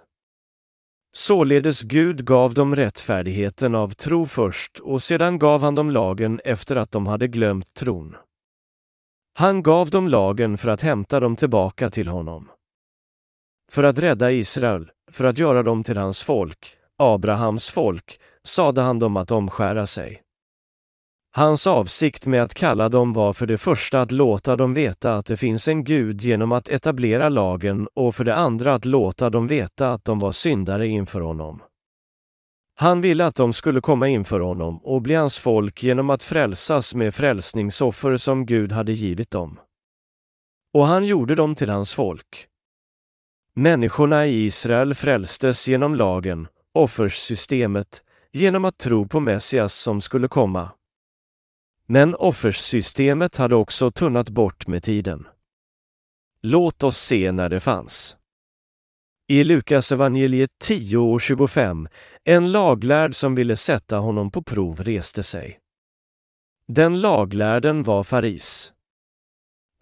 Således 1.12 1.82
Gud 1.82 2.24
gav 2.24 2.54
dem 2.54 2.76
rättfärdigheten 2.76 3.74
av 3.74 3.90
tro 3.90 4.26
först 4.26 4.78
och 4.78 5.02
sedan 5.02 5.38
gav 5.38 5.62
han 5.62 5.74
dem 5.74 5.90
lagen 5.90 6.40
efter 6.44 6.76
att 6.76 6.90
de 6.90 7.06
hade 7.06 7.28
glömt 7.28 7.74
tron. 7.74 8.16
Han 9.34 9.62
gav 9.62 9.90
dem 9.90 10.08
lagen 10.08 10.58
för 10.58 10.68
att 10.68 10.82
hämta 10.82 11.20
dem 11.20 11.36
tillbaka 11.36 11.90
till 11.90 12.08
honom. 12.08 12.50
För 13.72 13.82
att 13.82 13.98
rädda 13.98 14.32
Israel, 14.32 14.90
för 15.12 15.24
att 15.24 15.38
göra 15.38 15.62
dem 15.62 15.84
till 15.84 15.96
hans 15.96 16.22
folk, 16.22 16.76
Abrahams 16.98 17.70
folk, 17.70 18.20
sade 18.44 18.80
han 18.80 18.98
dem 18.98 19.16
att 19.16 19.30
omskära 19.30 19.86
sig. 19.86 20.22
Hans 21.34 21.66
avsikt 21.66 22.26
med 22.26 22.42
att 22.42 22.54
kalla 22.54 22.88
dem 22.88 23.12
var 23.12 23.32
för 23.32 23.46
det 23.46 23.58
första 23.58 24.00
att 24.00 24.10
låta 24.10 24.56
dem 24.56 24.74
veta 24.74 25.16
att 25.16 25.26
det 25.26 25.36
finns 25.36 25.68
en 25.68 25.84
Gud 25.84 26.20
genom 26.20 26.52
att 26.52 26.68
etablera 26.68 27.28
lagen 27.28 27.88
och 27.94 28.14
för 28.14 28.24
det 28.24 28.34
andra 28.34 28.74
att 28.74 28.84
låta 28.84 29.30
dem 29.30 29.46
veta 29.46 29.92
att 29.92 30.04
de 30.04 30.18
var 30.18 30.32
syndare 30.32 30.86
inför 30.86 31.20
honom. 31.20 31.62
Han 32.74 33.00
ville 33.00 33.26
att 33.26 33.34
de 33.34 33.52
skulle 33.52 33.80
komma 33.80 34.08
inför 34.08 34.40
honom 34.40 34.78
och 34.84 35.02
bli 35.02 35.14
hans 35.14 35.38
folk 35.38 35.82
genom 35.82 36.10
att 36.10 36.22
frälsas 36.22 36.94
med 36.94 37.14
frälsningsoffer 37.14 38.16
som 38.16 38.46
Gud 38.46 38.72
hade 38.72 38.92
givit 38.92 39.30
dem. 39.30 39.60
Och 40.74 40.86
han 40.86 41.06
gjorde 41.06 41.34
dem 41.34 41.54
till 41.54 41.70
hans 41.70 41.94
folk. 41.94 42.48
Människorna 43.54 44.26
i 44.26 44.44
Israel 44.44 44.94
frälstes 44.94 45.68
genom 45.68 45.94
lagen, 45.94 46.48
offersystemet, 46.72 48.02
genom 48.30 48.64
att 48.64 48.78
tro 48.78 49.08
på 49.08 49.20
Messias 49.20 49.74
som 49.74 50.00
skulle 50.00 50.28
komma. 50.28 50.70
Men 51.86 52.14
offersystemet 52.14 53.36
hade 53.36 53.54
också 53.54 53.90
tunnat 53.90 54.28
bort 54.28 54.66
med 54.66 54.82
tiden. 54.82 55.28
Låt 56.40 56.82
oss 56.82 56.98
se 56.98 57.32
när 57.32 57.48
det 57.48 57.60
fanns. 57.60 58.16
I 59.28 59.44
Lukas 59.44 59.92
evangeliet 59.92 60.50
10 60.58 60.96
och 60.96 61.20
25, 61.20 61.88
en 62.24 62.52
laglärd 62.52 63.14
som 63.14 63.34
ville 63.34 63.56
sätta 63.56 63.98
honom 63.98 64.30
på 64.30 64.42
prov 64.42 64.82
reste 64.82 65.22
sig. 65.22 65.58
Den 66.66 67.00
laglärden 67.00 67.82
var 67.82 68.02
faris. 68.02 68.72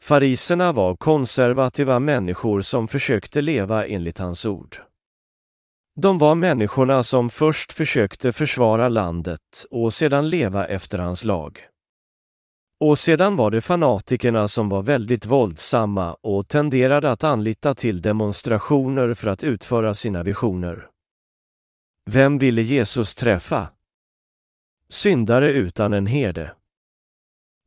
Fariserna 0.03 0.73
var 0.73 0.97
konservativa 0.97 1.99
människor 1.99 2.61
som 2.61 2.89
försökte 2.89 3.41
leva 3.41 3.87
enligt 3.87 4.19
hans 4.19 4.47
ord. 4.47 4.77
De 5.97 6.19
var 6.19 6.35
människorna 6.35 7.03
som 7.03 7.31
först 7.31 7.73
försökte 7.73 8.33
försvara 8.33 8.89
landet 8.89 9.67
och 9.71 9.95
sedan 9.95 10.31
leva 10.31 10.67
efter 10.67 10.99
hans 10.99 11.25
lag. 11.25 11.67
Och 12.81 12.99
sedan 12.99 13.37
var 13.37 13.51
det 13.51 13.61
fanatikerna 13.61 14.49
som 14.49 14.69
var 14.69 14.83
väldigt 14.83 15.27
våldsamma 15.27 16.15
och 16.15 16.49
tenderade 16.49 17.11
att 17.11 17.25
anlita 17.25 17.75
till 17.75 18.03
demonstrationer 18.03 19.15
för 19.15 19.29
att 19.29 19.45
utföra 19.45 19.95
sina 19.95 20.23
visioner. 20.23 20.89
Vem 22.11 22.39
ville 22.39 22.63
Jesus 22.63 23.15
träffa? 23.15 23.69
Syndare 24.89 25.53
utan 25.53 25.93
en 25.93 26.07
herde. 26.07 26.55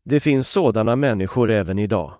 Det 0.05 0.19
finns 0.19 0.49
sådana 0.49 0.95
människor 0.95 1.51
även 1.51 1.79
idag. 1.79 2.13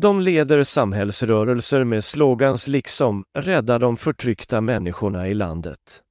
De 0.00 0.20
leder 0.20 0.62
samhällsrörelser 0.62 1.84
med 1.84 2.04
slogans 2.04 2.66
liksom 2.66 3.24
”Rädda 3.38 3.78
de 3.78 3.96
förtryckta 3.96 4.60
människorna 4.60 5.28
i 5.28 5.34
landet”. 5.34 6.02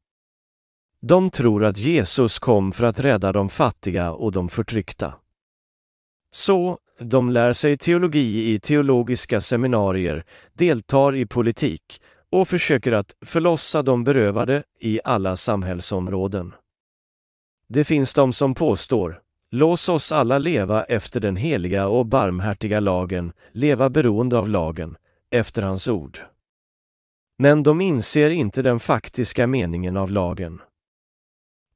De 1.02 1.30
tror 1.30 1.66
att 1.66 1.78
Jesus 1.78 2.40
kom 2.40 2.72
för 2.72 2.86
att 2.86 3.00
rädda 3.00 3.32
de 3.32 3.50
fattiga 3.50 4.12
och 4.12 4.32
de 4.32 4.50
förtryckta. 4.50 5.14
Så, 6.32 6.78
de 7.00 7.30
lär 7.30 7.54
sig 7.54 7.78
teologi 7.78 8.54
i 8.54 8.60
teologiska 8.60 9.42
seminarier, 9.42 10.24
deltar 10.54 11.16
i 11.16 11.26
politik 11.26 12.02
och 12.32 12.48
försöker 12.48 12.92
att 12.92 13.16
förlossa 13.26 13.84
de 13.84 14.04
berövade 14.04 14.64
i 14.80 15.00
alla 15.04 15.36
samhällsområden. 15.36 16.54
Det 17.70 17.84
finns 17.84 18.14
de 18.14 18.34
som 18.34 18.56
påstår, 18.56 19.22
lås 19.52 19.90
oss 19.90 20.12
alla 20.12 20.38
leva 20.38 20.84
efter 20.84 21.20
den 21.20 21.36
heliga 21.36 21.88
och 21.88 22.06
barmhärtiga 22.06 22.80
lagen, 22.80 23.34
leva 23.52 23.90
beroende 23.90 24.38
av 24.38 24.50
lagen, 24.50 24.98
efter 25.32 25.62
hans 25.62 25.88
ord. 25.88 26.20
Men 27.40 27.64
de 27.64 27.82
inser 27.82 28.30
inte 28.30 28.62
den 28.62 28.80
faktiska 28.80 29.48
meningen 29.48 29.98
av 29.98 30.12
lagen. 30.12 30.62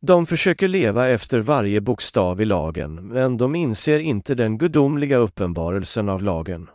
De 0.01 0.25
försöker 0.25 0.67
leva 0.67 1.09
efter 1.09 1.39
varje 1.39 1.81
bokstav 1.81 2.41
i 2.41 2.45
lagen, 2.45 3.07
men 3.07 3.37
de 3.37 3.55
inser 3.55 3.99
inte 3.99 4.35
den 4.35 4.57
gudomliga 4.57 5.17
uppenbarelsen 5.17 6.09
av 6.09 6.23
lagen. 6.23 6.69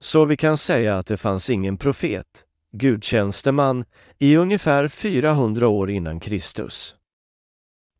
Så 0.00 0.24
vi 0.24 0.36
kan 0.36 0.56
säga 0.56 0.98
att 0.98 1.06
det 1.06 1.16
fanns 1.16 1.50
ingen 1.50 1.76
profet, 1.76 2.44
gudtjänsteman, 2.72 3.84
i 4.18 4.36
ungefär 4.36 4.88
400 4.88 5.68
år 5.68 5.90
innan 5.90 6.20
Kristus. 6.20 6.97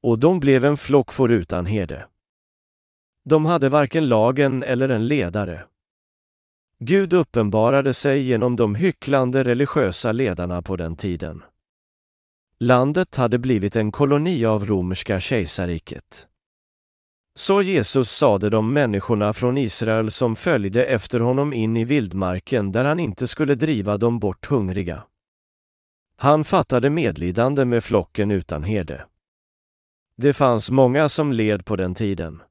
Och 0.08 0.18
de 0.18 0.40
blev 0.40 0.64
en 0.64 0.76
flock 0.76 1.12
får 1.12 1.32
utan 1.32 1.66
herde. 1.66 2.06
De 3.24 3.46
hade 3.46 3.68
varken 3.68 4.08
lagen 4.08 4.62
eller 4.62 4.88
en 4.88 5.06
ledare. 5.06 5.64
Gud 6.78 7.12
uppenbarade 7.12 7.94
sig 7.94 8.22
genom 8.22 8.56
de 8.56 8.74
hycklande 8.74 9.44
religiösa 9.44 10.12
ledarna 10.12 10.62
på 10.62 10.76
den 10.76 10.96
tiden. 10.96 11.42
Landet 12.58 13.16
hade 13.16 13.38
blivit 13.38 13.76
en 13.76 13.92
koloni 13.92 14.44
av 14.44 14.66
romerska 14.66 15.20
kejsarriket. 15.20 16.28
Så 17.34 17.62
Jesus 17.62 18.10
sade 18.10 18.50
de 18.50 18.72
människorna 18.72 19.32
från 19.32 19.58
Israel 19.58 20.10
som 20.10 20.36
följde 20.36 20.84
efter 20.84 21.20
honom 21.20 21.52
in 21.52 21.76
i 21.76 21.84
vildmarken 21.84 22.72
där 22.72 22.84
han 22.84 23.00
inte 23.00 23.26
skulle 23.26 23.54
driva 23.54 23.98
dem 23.98 24.18
bort 24.18 24.46
hungriga. 24.46 25.02
Han 26.16 26.44
fattade 26.44 26.90
medlidande 26.90 27.64
med 27.64 27.84
flocken 27.84 28.30
utan 28.30 28.62
herde. 28.62 29.04
Det 30.20 30.32
fanns 30.32 30.70
många 30.70 31.08
som 31.08 31.32
led 31.32 31.64
på 31.64 31.76
den 31.76 31.94
tiden. 31.94 32.42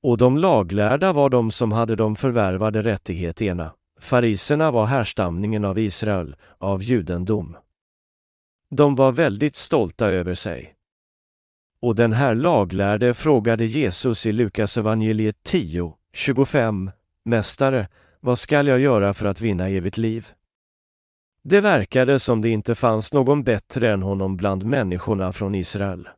Och 0.00 0.18
de 0.18 0.38
laglärda 0.38 1.12
var 1.12 1.30
de 1.30 1.50
som 1.50 1.72
hade 1.72 1.96
de 1.96 2.16
förvärvade 2.16 2.82
rättigheterna. 2.82 3.72
Fariserna 4.00 4.70
var 4.70 4.86
härstamningen 4.86 5.64
av 5.64 5.78
Israel, 5.78 6.36
av 6.58 6.82
judendom. 6.82 7.56
De 8.70 8.94
var 8.94 9.12
väldigt 9.12 9.56
stolta 9.56 10.06
över 10.06 10.34
sig. 10.34 10.74
Och 11.80 11.94
den 11.94 12.12
här 12.12 12.34
laglärde 12.34 13.14
frågade 13.14 13.64
Jesus 13.64 14.26
i 14.26 14.32
Lukas 14.32 14.78
evangeliet 14.78 15.36
10, 15.42 15.94
25, 16.12 16.90
Mästare, 17.24 17.88
vad 18.20 18.38
skall 18.38 18.66
jag 18.66 18.80
göra 18.80 19.14
för 19.14 19.26
att 19.26 19.40
vinna 19.40 19.68
evigt 19.68 19.96
liv? 19.96 20.28
Det 21.42 21.60
verkade 21.60 22.18
som 22.18 22.40
det 22.40 22.48
inte 22.48 22.74
fanns 22.74 23.12
någon 23.12 23.42
bättre 23.42 23.92
än 23.92 24.02
honom 24.02 24.36
bland 24.36 24.64
människorna 24.64 25.32
från 25.32 25.54
Israel. 25.54 26.08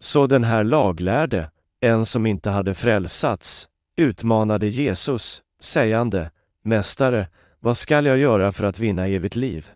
Så 0.00 0.26
den 0.26 0.44
här 0.44 0.64
laglärde, 0.64 1.50
en 1.80 2.06
som 2.06 2.26
inte 2.26 2.50
hade 2.50 2.74
frälsats, 2.74 3.68
utmanade 3.96 4.68
Jesus, 4.68 5.42
sägande, 5.60 6.30
Mästare, 6.62 7.28
vad 7.60 7.76
skall 7.76 8.06
jag 8.06 8.18
göra 8.18 8.52
för 8.52 8.64
att 8.64 8.78
vinna 8.78 9.06
evigt 9.06 9.36
liv? 9.36 9.70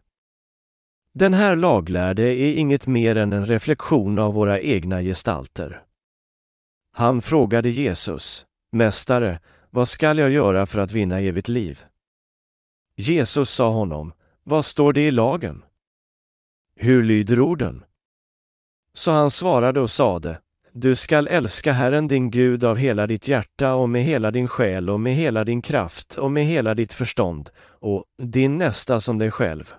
Den 1.15 1.35
här 1.35 1.57
laglärde 1.57 2.23
är 2.23 2.55
inget 2.55 2.87
mer 2.87 3.17
än 3.17 3.33
en 3.33 3.47
reflektion 3.47 4.19
av 4.19 4.35
våra 4.35 4.61
egna 4.61 5.03
gestalter. 5.03 5.83
Han 6.93 7.23
frågade 7.23 7.71
Jesus, 7.71 8.47
Mästare, 8.73 9.41
vad 9.71 9.89
skall 9.89 10.19
jag 10.19 10.31
göra 10.31 10.67
för 10.67 10.79
att 10.79 10.93
vinna 10.93 11.21
evigt 11.21 11.49
liv? 11.49 11.85
Jesus 12.97 13.51
sa 13.51 13.71
honom, 13.71 14.13
vad 14.43 14.65
står 14.65 14.93
det 14.93 15.07
i 15.07 15.11
lagen? 15.11 15.65
Hur 16.77 17.03
lyder 17.03 17.41
orden? 17.41 17.85
Så 18.95 19.11
han 19.11 19.31
svarade 19.31 19.81
och 19.81 19.91
sade, 19.91 20.41
du 20.73 20.95
skall 20.95 21.27
älska 21.29 21.73
Herren 21.73 22.09
din 22.09 22.31
Gud 22.31 22.65
av 22.65 22.77
hela 22.77 23.07
ditt 23.07 23.29
hjärta 23.29 23.75
och 23.75 23.89
med 23.89 24.05
hela 24.05 24.31
din 24.31 24.49
själ 24.49 24.91
och 24.91 25.01
med 25.01 25.15
hela 25.15 25.45
din 25.45 25.63
kraft 25.63 26.19
och 26.19 26.31
med 26.31 26.45
hela 26.45 26.75
ditt 26.75 26.93
förstånd 26.93 27.51
och 27.61 28.05
din 28.19 28.59
nästa 28.59 29.01
som 29.01 29.19
dig 29.19 29.31
själv. 29.31 29.75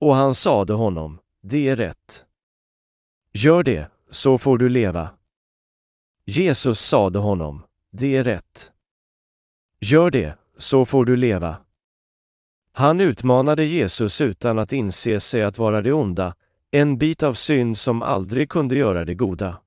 Och 0.00 0.14
han 0.14 0.34
sade 0.34 0.72
honom, 0.72 1.18
det 1.42 1.68
är 1.68 1.76
rätt. 1.76 2.24
Gör 3.32 3.62
det, 3.62 3.90
så 4.10 4.38
får 4.38 4.58
du 4.58 4.68
leva. 4.68 5.08
Jesus 6.24 6.80
sade 6.80 7.18
honom, 7.18 7.62
det 7.90 8.16
är 8.16 8.24
rätt. 8.24 8.72
Gör 9.80 10.10
det, 10.10 10.38
så 10.56 10.84
får 10.84 11.04
du 11.04 11.16
leva. 11.16 11.56
Han 12.72 13.00
utmanade 13.00 13.64
Jesus 13.64 14.20
utan 14.20 14.58
att 14.58 14.72
inse 14.72 15.20
sig 15.20 15.42
att 15.42 15.58
vara 15.58 15.82
det 15.82 15.92
onda, 15.92 16.34
en 16.76 16.98
bit 16.98 17.22
av 17.22 17.34
synd 17.34 17.78
som 17.78 18.02
aldrig 18.02 18.50
kunde 18.50 18.76
göra 18.76 19.04
det 19.04 19.14
goda. 19.14 19.60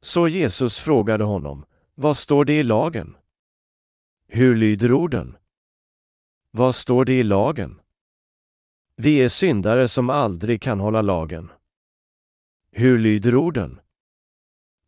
Så 0.00 0.28
Jesus 0.28 0.78
frågade 0.78 1.24
honom, 1.24 1.64
vad 1.94 2.16
står 2.16 2.44
det 2.44 2.58
i 2.58 2.62
lagen? 2.62 3.16
Hur 4.28 4.56
lyder 4.56 4.92
orden? 4.92 5.36
Vad 6.50 6.74
står 6.74 7.04
det 7.04 7.12
i 7.12 7.22
lagen? 7.22 7.80
Vi 8.96 9.16
är 9.16 9.28
syndare 9.28 9.88
som 9.88 10.10
aldrig 10.10 10.62
kan 10.62 10.80
hålla 10.80 11.02
lagen. 11.02 11.52
Hur 12.70 12.98
lyder 12.98 13.34
orden? 13.34 13.80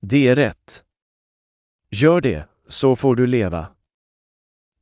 Det 0.00 0.28
är 0.28 0.36
rätt. 0.36 0.84
Gör 1.90 2.20
det, 2.20 2.48
så 2.68 2.96
får 2.96 3.16
du 3.16 3.26
leva. 3.26 3.66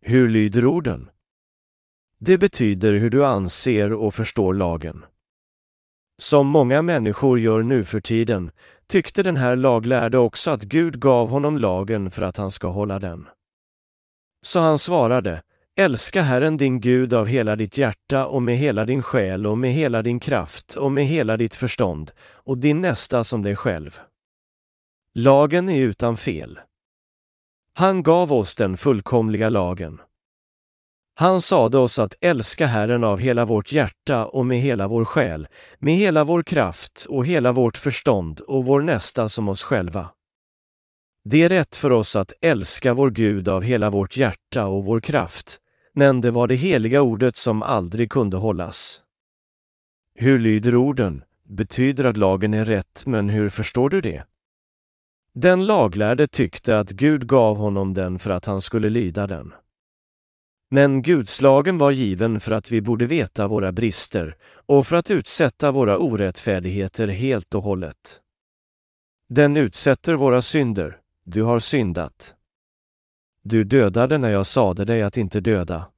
Hur 0.00 0.28
lyder 0.28 0.66
orden? 0.66 1.10
Det 2.18 2.38
betyder 2.38 2.92
hur 2.92 3.10
du 3.10 3.26
anser 3.26 3.92
och 3.92 4.14
förstår 4.14 4.54
lagen. 4.54 5.04
Som 6.18 6.46
många 6.46 6.82
människor 6.82 7.40
gör 7.40 7.62
nu 7.62 7.84
för 7.84 8.00
tiden 8.00 8.50
tyckte 8.86 9.22
den 9.22 9.36
här 9.36 9.56
laglärde 9.56 10.18
också 10.18 10.50
att 10.50 10.62
Gud 10.62 11.00
gav 11.00 11.28
honom 11.28 11.58
lagen 11.58 12.10
för 12.10 12.22
att 12.22 12.36
han 12.36 12.50
ska 12.50 12.68
hålla 12.68 12.98
den. 12.98 13.28
Så 14.42 14.60
han 14.60 14.78
svarade, 14.78 15.42
Älska 15.78 16.22
Herren 16.22 16.56
din 16.56 16.80
Gud 16.80 17.14
av 17.14 17.26
hela 17.26 17.56
ditt 17.56 17.78
hjärta 17.78 18.26
och 18.26 18.42
med 18.42 18.56
hela 18.56 18.84
din 18.84 19.02
själ 19.02 19.46
och 19.46 19.58
med 19.58 19.72
hela 19.72 20.02
din 20.02 20.20
kraft 20.20 20.76
och 20.76 20.92
med 20.92 21.06
hela 21.06 21.36
ditt 21.36 21.54
förstånd 21.54 22.10
och 22.32 22.58
din 22.58 22.80
nästa 22.80 23.24
som 23.24 23.42
dig 23.42 23.56
själv. 23.56 24.00
Lagen 25.14 25.68
är 25.68 25.80
utan 25.80 26.16
fel. 26.16 26.60
Han 27.74 28.02
gav 28.02 28.32
oss 28.32 28.54
den 28.54 28.76
fullkomliga 28.76 29.48
lagen. 29.48 30.00
Han 31.18 31.40
sade 31.40 31.78
oss 31.78 31.98
att 31.98 32.14
älska 32.20 32.66
Herren 32.66 33.04
av 33.04 33.18
hela 33.18 33.44
vårt 33.44 33.72
hjärta 33.72 34.26
och 34.26 34.46
med 34.46 34.60
hela 34.60 34.88
vår 34.88 35.04
själ, 35.04 35.48
med 35.78 35.94
hela 35.94 36.24
vår 36.24 36.42
kraft 36.42 37.06
och 37.08 37.26
hela 37.26 37.52
vårt 37.52 37.76
förstånd 37.76 38.40
och 38.40 38.64
vår 38.64 38.80
nästa 38.80 39.28
som 39.28 39.48
oss 39.48 39.62
själva. 39.62 40.08
Det 41.24 41.42
är 41.42 41.48
rätt 41.48 41.76
för 41.76 41.92
oss 41.92 42.16
att 42.16 42.32
älska 42.40 42.94
vår 42.94 43.10
Gud 43.10 43.48
av 43.48 43.62
hela 43.62 43.90
vårt 43.90 44.16
hjärta 44.16 44.66
och 44.66 44.84
vår 44.84 45.00
kraft, 45.00 45.58
men 45.92 46.20
det 46.20 46.30
var 46.30 46.46
det 46.46 46.54
heliga 46.54 47.02
ordet 47.02 47.36
som 47.36 47.62
aldrig 47.62 48.10
kunde 48.10 48.36
hållas. 48.36 49.02
Hur 50.14 50.38
lyder 50.38 50.76
orden? 50.76 51.24
Betyder 51.48 52.04
att 52.04 52.16
lagen 52.16 52.54
är 52.54 52.64
rätt, 52.64 53.02
men 53.06 53.28
hur 53.28 53.48
förstår 53.48 53.90
du 53.90 54.00
det? 54.00 54.24
Den 55.34 55.66
laglärde 55.66 56.28
tyckte 56.28 56.78
att 56.78 56.90
Gud 56.90 57.26
gav 57.26 57.56
honom 57.56 57.94
den 57.94 58.18
för 58.18 58.30
att 58.30 58.44
han 58.44 58.62
skulle 58.62 58.90
lyda 58.90 59.26
den. 59.26 59.52
Men 60.68 61.02
Gudslagen 61.02 61.78
var 61.78 61.90
given 61.90 62.40
för 62.40 62.52
att 62.52 62.70
vi 62.70 62.80
borde 62.80 63.06
veta 63.06 63.48
våra 63.48 63.72
brister 63.72 64.36
och 64.66 64.86
för 64.86 64.96
att 64.96 65.10
utsätta 65.10 65.72
våra 65.72 65.98
orättfärdigheter 65.98 67.08
helt 67.08 67.54
och 67.54 67.62
hållet. 67.62 68.20
Den 69.28 69.56
utsätter 69.56 70.14
våra 70.14 70.42
synder. 70.42 71.00
Du 71.24 71.42
har 71.42 71.58
syndat. 71.58 72.34
Du 73.42 73.64
dödade 73.64 74.18
när 74.18 74.30
jag 74.30 74.46
sade 74.46 74.84
dig 74.84 75.02
att 75.02 75.16
inte 75.16 75.40
döda. 75.40 75.90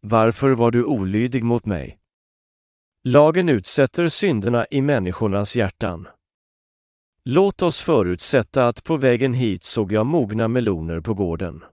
Varför 0.00 0.50
var 0.50 0.70
du 0.70 0.84
olydig 0.84 1.44
mot 1.44 1.66
mig? 1.66 1.98
Lagen 3.04 3.48
utsätter 3.48 4.08
synderna 4.08 4.66
i 4.70 4.82
människornas 4.82 5.56
hjärtan. 5.56 6.08
Låt 7.24 7.62
oss 7.62 7.80
förutsätta 7.80 8.68
att 8.68 8.84
på 8.84 8.96
vägen 8.96 9.34
hit 9.34 9.64
såg 9.64 9.92
jag 9.92 10.06
mogna 10.06 10.48
meloner 10.48 11.00
på 11.00 11.14
gården. 11.14 11.64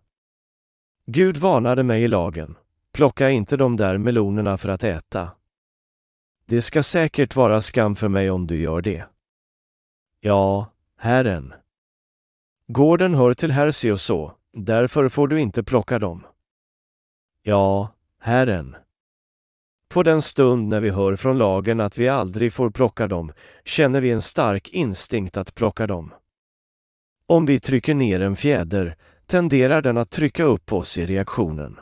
Gud 1.07 1.37
varnade 1.37 1.83
mig 1.83 2.03
i 2.03 2.07
lagen. 2.07 2.55
Plocka 2.91 3.29
inte 3.29 3.57
de 3.57 3.77
där 3.77 3.97
melonerna 3.97 4.57
för 4.57 4.69
att 4.69 4.83
äta. 4.83 5.31
Det 6.45 6.61
ska 6.61 6.83
säkert 6.83 7.35
vara 7.35 7.61
skam 7.61 7.95
för 7.95 8.07
mig 8.07 8.29
om 8.31 8.47
du 8.47 8.61
gör 8.61 8.81
det. 8.81 9.05
Ja, 10.19 10.71
Herren. 10.97 11.53
Gården 12.67 13.13
hör 13.13 13.33
till 13.33 13.51
Hersi 13.51 13.91
och 13.91 14.01
så, 14.01 14.31
därför 14.53 15.09
får 15.09 15.27
du 15.27 15.41
inte 15.41 15.63
plocka 15.63 15.99
dem. 15.99 16.25
Ja, 17.41 17.89
Herren. 18.19 18.75
På 19.89 20.03
den 20.03 20.21
stund 20.21 20.67
när 20.67 20.81
vi 20.81 20.89
hör 20.89 21.15
från 21.15 21.37
lagen 21.37 21.79
att 21.79 21.97
vi 21.97 22.09
aldrig 22.09 22.53
får 22.53 22.69
plocka 22.69 23.07
dem 23.07 23.33
känner 23.63 24.01
vi 24.01 24.11
en 24.11 24.21
stark 24.21 24.69
instinkt 24.69 25.37
att 25.37 25.55
plocka 25.55 25.87
dem. 25.87 26.13
Om 27.27 27.45
vi 27.45 27.59
trycker 27.59 27.93
ner 27.93 28.19
en 28.19 28.35
fjäder 28.35 28.97
tenderar 29.27 29.81
den 29.81 29.97
att 29.97 30.09
trycka 30.09 30.43
upp 30.43 30.73
oss 30.73 30.97
i 30.97 31.05
reaktionen. 31.05 31.79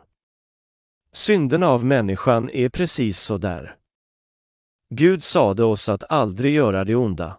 Synderna 1.11 1.67
av 1.67 1.85
människan 1.85 2.49
är 2.49 2.69
precis 2.69 3.19
så 3.19 3.37
där. 3.37 3.75
Gud 4.89 5.23
sade 5.23 5.63
oss 5.63 5.89
att 5.89 6.03
aldrig 6.09 6.53
göra 6.53 6.83
det 6.83 6.95
onda. 6.95 7.37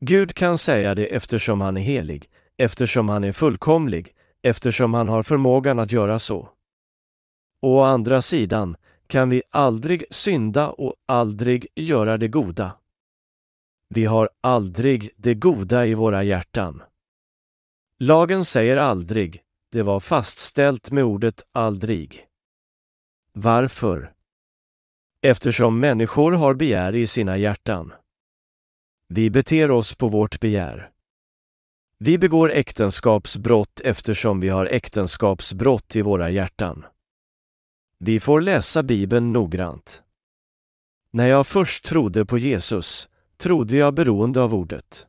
Gud 0.00 0.34
kan 0.34 0.58
säga 0.58 0.94
det 0.94 1.06
eftersom 1.06 1.60
han 1.60 1.76
är 1.76 1.80
helig, 1.80 2.30
eftersom 2.56 3.08
han 3.08 3.24
är 3.24 3.32
fullkomlig, 3.32 4.14
eftersom 4.42 4.94
han 4.94 5.08
har 5.08 5.22
förmågan 5.22 5.78
att 5.78 5.92
göra 5.92 6.18
så. 6.18 6.48
å 7.60 7.80
andra 7.80 8.22
sidan 8.22 8.76
kan 9.06 9.30
vi 9.30 9.42
aldrig 9.50 10.04
synda 10.10 10.70
och 10.70 10.94
aldrig 11.06 11.66
göra 11.74 12.18
det 12.18 12.28
goda. 12.28 12.72
Vi 13.88 14.04
har 14.04 14.30
aldrig 14.40 15.10
det 15.16 15.34
goda 15.34 15.86
i 15.86 15.94
våra 15.94 16.22
hjärtan. 16.22 16.82
Lagen 17.98 18.44
säger 18.44 18.76
aldrig, 18.76 19.42
det 19.72 19.82
var 19.82 20.00
fastställt 20.00 20.90
med 20.90 21.04
ordet 21.04 21.42
aldrig. 21.52 22.26
Varför? 23.32 24.12
Eftersom 25.20 25.80
människor 25.80 26.32
har 26.32 26.54
begär 26.54 26.94
i 26.94 27.06
sina 27.06 27.36
hjärtan. 27.36 27.92
Vi 29.08 29.30
beter 29.30 29.70
oss 29.70 29.94
på 29.94 30.08
vårt 30.08 30.40
begär. 30.40 30.90
Vi 31.98 32.18
begår 32.18 32.52
äktenskapsbrott 32.52 33.80
eftersom 33.84 34.40
vi 34.40 34.48
har 34.48 34.66
äktenskapsbrott 34.66 35.96
i 35.96 36.02
våra 36.02 36.30
hjärtan. 36.30 36.86
Vi 37.98 38.20
får 38.20 38.40
läsa 38.40 38.82
Bibeln 38.82 39.32
noggrant. 39.32 40.02
När 41.10 41.26
jag 41.26 41.46
först 41.46 41.84
trodde 41.84 42.26
på 42.26 42.38
Jesus 42.38 43.08
trodde 43.36 43.76
jag 43.76 43.94
beroende 43.94 44.40
av 44.40 44.54
ordet. 44.54 45.06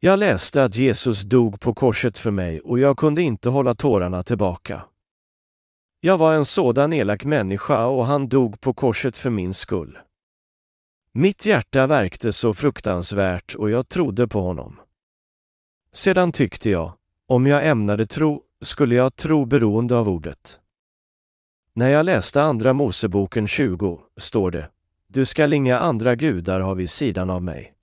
Jag 0.00 0.18
läste 0.18 0.64
att 0.64 0.76
Jesus 0.76 1.22
dog 1.22 1.60
på 1.60 1.74
korset 1.74 2.18
för 2.18 2.30
mig 2.30 2.60
och 2.60 2.78
jag 2.78 2.96
kunde 2.96 3.22
inte 3.22 3.48
hålla 3.48 3.74
tårarna 3.74 4.22
tillbaka. 4.22 4.84
Jag 6.00 6.18
var 6.18 6.34
en 6.34 6.44
sådan 6.44 6.92
elak 6.92 7.24
människa 7.24 7.86
och 7.86 8.06
han 8.06 8.28
dog 8.28 8.60
på 8.60 8.74
korset 8.74 9.18
för 9.18 9.30
min 9.30 9.54
skull. 9.54 9.98
Mitt 11.12 11.46
hjärta 11.46 11.86
verkte 11.86 12.32
så 12.32 12.54
fruktansvärt 12.54 13.54
och 13.54 13.70
jag 13.70 13.88
trodde 13.88 14.28
på 14.28 14.40
honom. 14.40 14.80
Sedan 15.92 16.32
tyckte 16.32 16.70
jag, 16.70 16.92
om 17.26 17.46
jag 17.46 17.68
ämnade 17.68 18.06
tro, 18.06 18.42
skulle 18.62 18.94
jag 18.94 19.16
tro 19.16 19.44
beroende 19.44 19.96
av 19.96 20.08
ordet. 20.08 20.60
När 21.72 21.88
jag 21.88 22.06
läste 22.06 22.42
Andra 22.42 22.72
Moseboken 22.72 23.48
20 23.48 24.00
står 24.16 24.50
det, 24.50 24.70
du 25.06 25.24
skall 25.24 25.52
inga 25.52 25.78
andra 25.78 26.14
gudar 26.14 26.60
ha 26.60 26.74
vid 26.74 26.90
sidan 26.90 27.30
av 27.30 27.42
mig. 27.42 27.74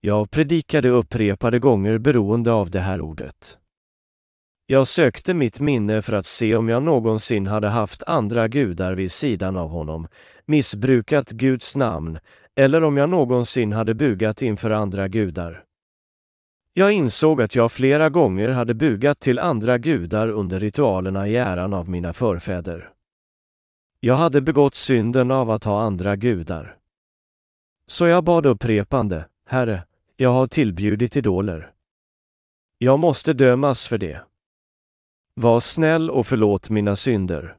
Jag 0.00 0.30
predikade 0.30 0.88
upprepade 0.88 1.58
gånger 1.58 1.98
beroende 1.98 2.52
av 2.52 2.70
det 2.70 2.80
här 2.80 3.00
ordet. 3.00 3.58
Jag 4.66 4.86
sökte 4.86 5.34
mitt 5.34 5.60
minne 5.60 6.02
för 6.02 6.12
att 6.12 6.26
se 6.26 6.56
om 6.56 6.68
jag 6.68 6.82
någonsin 6.82 7.46
hade 7.46 7.68
haft 7.68 8.02
andra 8.02 8.48
gudar 8.48 8.94
vid 8.94 9.12
sidan 9.12 9.56
av 9.56 9.68
honom, 9.68 10.08
missbrukat 10.46 11.30
Guds 11.30 11.76
namn 11.76 12.18
eller 12.56 12.84
om 12.84 12.96
jag 12.96 13.10
någonsin 13.10 13.72
hade 13.72 13.94
bugat 13.94 14.42
inför 14.42 14.70
andra 14.70 15.08
gudar. 15.08 15.64
Jag 16.72 16.92
insåg 16.92 17.42
att 17.42 17.54
jag 17.54 17.72
flera 17.72 18.10
gånger 18.10 18.48
hade 18.48 18.74
bugat 18.74 19.20
till 19.20 19.38
andra 19.38 19.78
gudar 19.78 20.28
under 20.28 20.60
ritualerna 20.60 21.28
i 21.28 21.36
äran 21.36 21.74
av 21.74 21.88
mina 21.88 22.12
förfäder. 22.12 22.90
Jag 24.00 24.16
hade 24.16 24.40
begått 24.40 24.74
synden 24.74 25.30
av 25.30 25.50
att 25.50 25.64
ha 25.64 25.80
andra 25.80 26.16
gudar. 26.16 26.76
Så 27.86 28.06
jag 28.06 28.24
bad 28.24 28.46
upprepande, 28.46 29.24
Herre, 29.50 29.84
jag 30.16 30.32
har 30.32 30.46
tillbjudit 30.46 31.16
idoler. 31.16 31.72
Jag 32.78 32.98
måste 32.98 33.32
dömas 33.32 33.86
för 33.86 33.98
det. 33.98 34.24
Var 35.34 35.60
snäll 35.60 36.10
och 36.10 36.26
förlåt 36.26 36.70
mina 36.70 36.96
synder. 36.96 37.56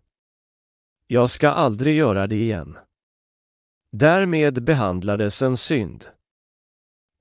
Jag 1.08 1.30
ska 1.30 1.50
aldrig 1.50 1.96
göra 1.96 2.28
det 2.28 2.36
igen. 2.36 2.78
Därmed 3.92 4.64
behandlades 4.64 5.42
en 5.42 5.58
synd. 5.58 6.06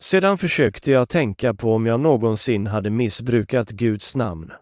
Sedan 0.02 0.38
försökte 0.38 0.90
jag 0.90 1.08
tänka 1.08 1.54
på 1.54 1.74
om 1.74 1.86
jag 1.86 2.00
någonsin 2.00 2.66
hade 2.66 2.90
missbrukat 2.90 3.70
Guds 3.70 4.16
namn. 4.16 4.52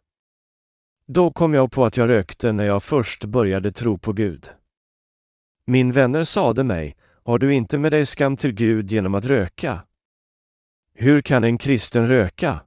Då 1.07 1.31
kom 1.31 1.55
jag 1.55 1.73
på 1.73 1.85
att 1.85 1.97
jag 1.97 2.09
rökte 2.09 2.53
när 2.53 2.65
jag 2.65 2.83
först 2.83 3.25
började 3.25 3.73
tro 3.73 3.99
på 3.99 4.13
Gud. 4.13 4.51
Min 5.65 5.93
vänner 5.93 6.25
sade 6.25 6.65
mig, 6.65 6.97
har 7.25 7.39
du 7.39 7.55
inte 7.55 7.79
med 7.79 7.93
dig 7.93 8.07
skam 8.07 8.37
till 8.37 8.53
Gud 8.53 8.93
genom 8.93 9.15
att 9.15 9.25
röka? 9.25 9.83
Hur 10.99 11.23
kan 11.23 11.45
en 11.45 11.59
kristen 11.59 12.09
röka? 12.09 12.61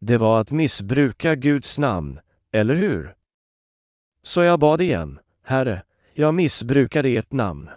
Det 0.00 0.18
var 0.18 0.40
att 0.40 0.50
missbruka 0.50 1.34
Guds 1.34 1.78
namn, 1.78 2.20
eller 2.52 2.74
hur? 2.74 3.14
Så 4.22 4.42
jag 4.42 4.60
bad 4.60 4.80
igen, 4.80 5.18
Herre, 5.42 5.82
jag 6.14 6.34
missbrukade 6.34 7.08
ert 7.08 7.32
namn. 7.32 7.70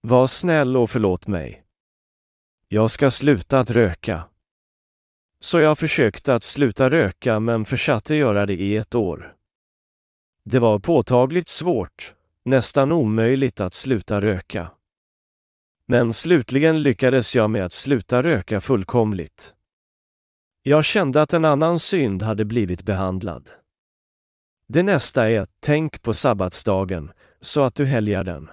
Var 0.00 0.26
snäll 0.26 0.76
och 0.76 0.90
förlåt 0.90 1.26
mig. 1.26 1.64
Jag 2.68 2.90
ska 2.90 3.10
sluta 3.10 3.60
att 3.60 3.70
röka. 3.70 4.24
Så 5.40 5.60
jag 5.60 5.78
försökte 5.78 6.34
att 6.34 6.42
sluta 6.42 6.90
röka 6.90 7.40
men 7.40 7.64
försatte 7.64 8.14
göra 8.14 8.46
det 8.46 8.54
i 8.54 8.76
ett 8.76 8.94
år. 8.94 9.36
Det 10.44 10.58
var 10.58 10.78
påtagligt 10.78 11.48
svårt, 11.48 12.14
nästan 12.44 12.92
omöjligt 12.92 13.60
att 13.60 13.74
sluta 13.74 14.20
röka. 14.20 14.70
Men 15.86 16.12
slutligen 16.12 16.82
lyckades 16.82 17.36
jag 17.36 17.50
med 17.50 17.64
att 17.64 17.72
sluta 17.72 18.22
röka 18.22 18.60
fullkomligt. 18.60 19.54
Jag 20.62 20.84
kände 20.84 21.22
att 21.22 21.32
en 21.32 21.44
annan 21.44 21.78
synd 21.78 22.22
hade 22.22 22.44
blivit 22.44 22.82
behandlad. 22.82 23.50
Det 24.66 24.82
nästa 24.82 25.30
är, 25.30 25.46
tänk 25.60 26.02
på 26.02 26.12
sabbatsdagen, 26.12 27.12
så 27.40 27.62
att 27.62 27.74
du 27.74 27.84
helgar 27.84 28.24
den. 28.24 28.50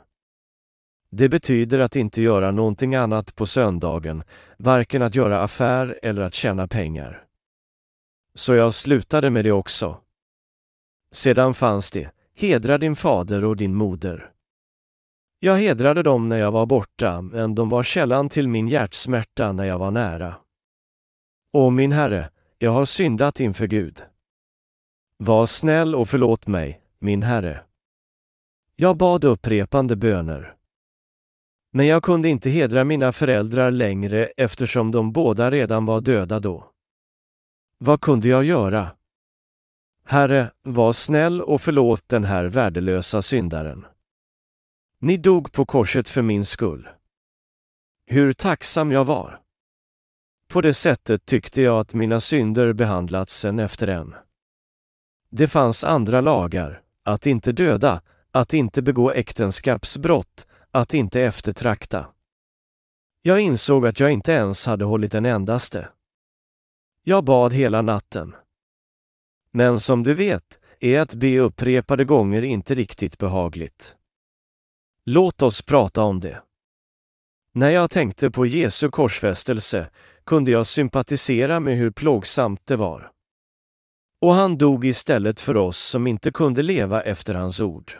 Det 1.11 1.29
betyder 1.29 1.79
att 1.79 1.95
inte 1.95 2.21
göra 2.21 2.51
någonting 2.51 2.95
annat 2.95 3.35
på 3.35 3.45
söndagen, 3.45 4.23
varken 4.57 5.01
att 5.01 5.15
göra 5.15 5.43
affär 5.43 5.99
eller 6.01 6.21
att 6.21 6.33
tjäna 6.33 6.67
pengar. 6.67 7.23
Så 8.33 8.53
jag 8.53 8.73
slutade 8.73 9.29
med 9.29 9.45
det 9.45 9.51
också. 9.51 10.01
Sedan 11.11 11.53
fanns 11.53 11.91
det, 11.91 12.11
hedra 12.35 12.77
din 12.77 12.95
fader 12.95 13.45
och 13.45 13.57
din 13.57 13.75
moder. 13.75 14.31
Jag 15.41 15.58
hedrade 15.58 16.04
dem 16.04 16.30
när 16.30 16.38
jag 16.38 16.52
var 16.52 16.65
borta, 16.65 17.21
men 17.21 17.56
de 17.56 17.69
var 17.69 17.84
källan 17.84 18.30
till 18.30 18.47
min 18.47 18.67
hjärtsmärta 18.67 19.52
när 19.52 19.63
jag 19.63 19.80
var 19.80 19.91
nära. 19.91 20.36
Åh 21.54 21.71
min 21.71 21.91
Herre, 21.91 22.30
jag 22.58 22.71
har 22.71 22.86
syndat 22.86 23.39
inför 23.39 23.67
Gud. 23.67 24.04
Var 25.17 25.45
snäll 25.45 25.95
och 25.95 26.10
förlåt 26.10 26.47
mig, 26.47 26.82
min 26.99 27.23
Herre. 27.23 27.63
Jag 28.75 28.97
bad 28.97 29.23
upprepande 29.23 29.95
böner. 29.95 30.56
Men 31.71 31.88
jag 31.88 32.04
kunde 32.04 32.30
inte 32.30 32.49
hedra 32.49 32.84
mina 32.84 33.12
föräldrar 33.12 33.71
längre 33.71 34.25
eftersom 34.25 34.91
de 34.91 35.12
båda 35.12 35.52
redan 35.52 35.86
var 35.86 36.02
döda 36.02 36.39
då. 36.39 36.71
Vad 37.78 38.02
kunde 38.02 38.28
jag 38.28 38.43
göra? 38.43 38.88
Herre, 40.06 40.52
var 40.62 40.93
snäll 40.93 41.41
och 41.41 41.62
förlåt 41.62 42.10
den 42.10 42.23
här 42.23 42.45
värdelösa 42.45 43.21
syndaren. 43.21 43.86
Ni 45.01 45.17
dog 45.17 45.51
på 45.51 45.65
korset 45.65 46.09
för 46.09 46.21
min 46.21 46.45
skull. 46.45 46.89
Hur 48.05 48.33
tacksam 48.33 48.91
jag 48.91 49.05
var. 49.05 49.41
På 50.49 50.62
det 50.62 50.73
sättet 50.73 51.25
tyckte 51.25 51.62
jag 51.62 51.79
att 51.79 51.93
mina 51.93 52.19
synder 52.19 52.73
behandlats 52.73 53.45
en 53.45 53.59
efter 53.59 53.88
en. 53.88 54.15
Det 55.29 55.47
fanns 55.47 55.83
andra 55.83 56.21
lagar, 56.21 56.81
att 57.03 57.25
inte 57.25 57.51
döda, 57.51 58.01
att 58.31 58.53
inte 58.53 58.81
begå 58.81 59.12
äktenskapsbrott, 59.12 60.47
att 60.71 60.93
inte 60.93 61.21
eftertrakta. 61.21 62.07
Jag 63.21 63.39
insåg 63.39 63.88
att 63.88 63.99
jag 63.99 64.12
inte 64.12 64.31
ens 64.31 64.65
hade 64.65 64.85
hållit 64.85 65.13
en 65.13 65.25
endaste. 65.25 65.89
Jag 67.03 67.23
bad 67.23 67.53
hela 67.53 67.81
natten. 67.81 68.35
Men 69.51 69.79
som 69.79 70.03
du 70.03 70.13
vet 70.13 70.59
är 70.79 70.99
att 70.99 71.13
be 71.13 71.39
upprepade 71.39 72.05
gånger 72.05 72.41
inte 72.41 72.75
riktigt 72.75 73.17
behagligt. 73.17 73.95
Låt 75.12 75.41
oss 75.41 75.62
prata 75.62 76.04
om 76.04 76.19
det. 76.19 76.41
När 77.54 77.69
jag 77.69 77.91
tänkte 77.91 78.32
på 78.32 78.45
Jesu 78.45 78.89
korsfästelse 78.89 79.89
kunde 80.26 80.52
jag 80.52 80.67
sympatisera 80.67 81.60
med 81.60 81.78
hur 81.78 81.91
plågsamt 81.91 82.62
det 82.65 82.76
var. 82.76 83.12
Och 84.22 84.34
han 84.34 84.58
dog 84.58 84.86
istället 84.86 85.41
för 85.41 85.58
oss 85.58 85.78
som 85.78 86.08
inte 86.08 86.32
kunde 86.32 86.62
leva 86.62 87.02
efter 87.02 87.34
hans 87.34 87.60
ord. 87.60 87.91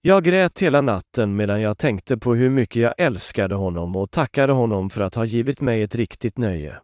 Jag 0.00 0.24
grät 0.24 0.58
hela 0.58 0.80
natten 0.80 1.36
medan 1.36 1.60
jag 1.60 1.78
tänkte 1.78 2.18
på 2.18 2.34
hur 2.34 2.50
mycket 2.50 2.82
jag 2.82 2.94
älskade 2.98 3.54
honom 3.54 3.96
och 3.96 4.10
tackade 4.10 4.52
honom 4.52 4.90
för 4.90 5.00
att 5.00 5.14
ha 5.14 5.24
givit 5.24 5.60
mig 5.60 5.82
ett 5.82 5.94
riktigt 5.94 6.38
nöje. 6.38 6.80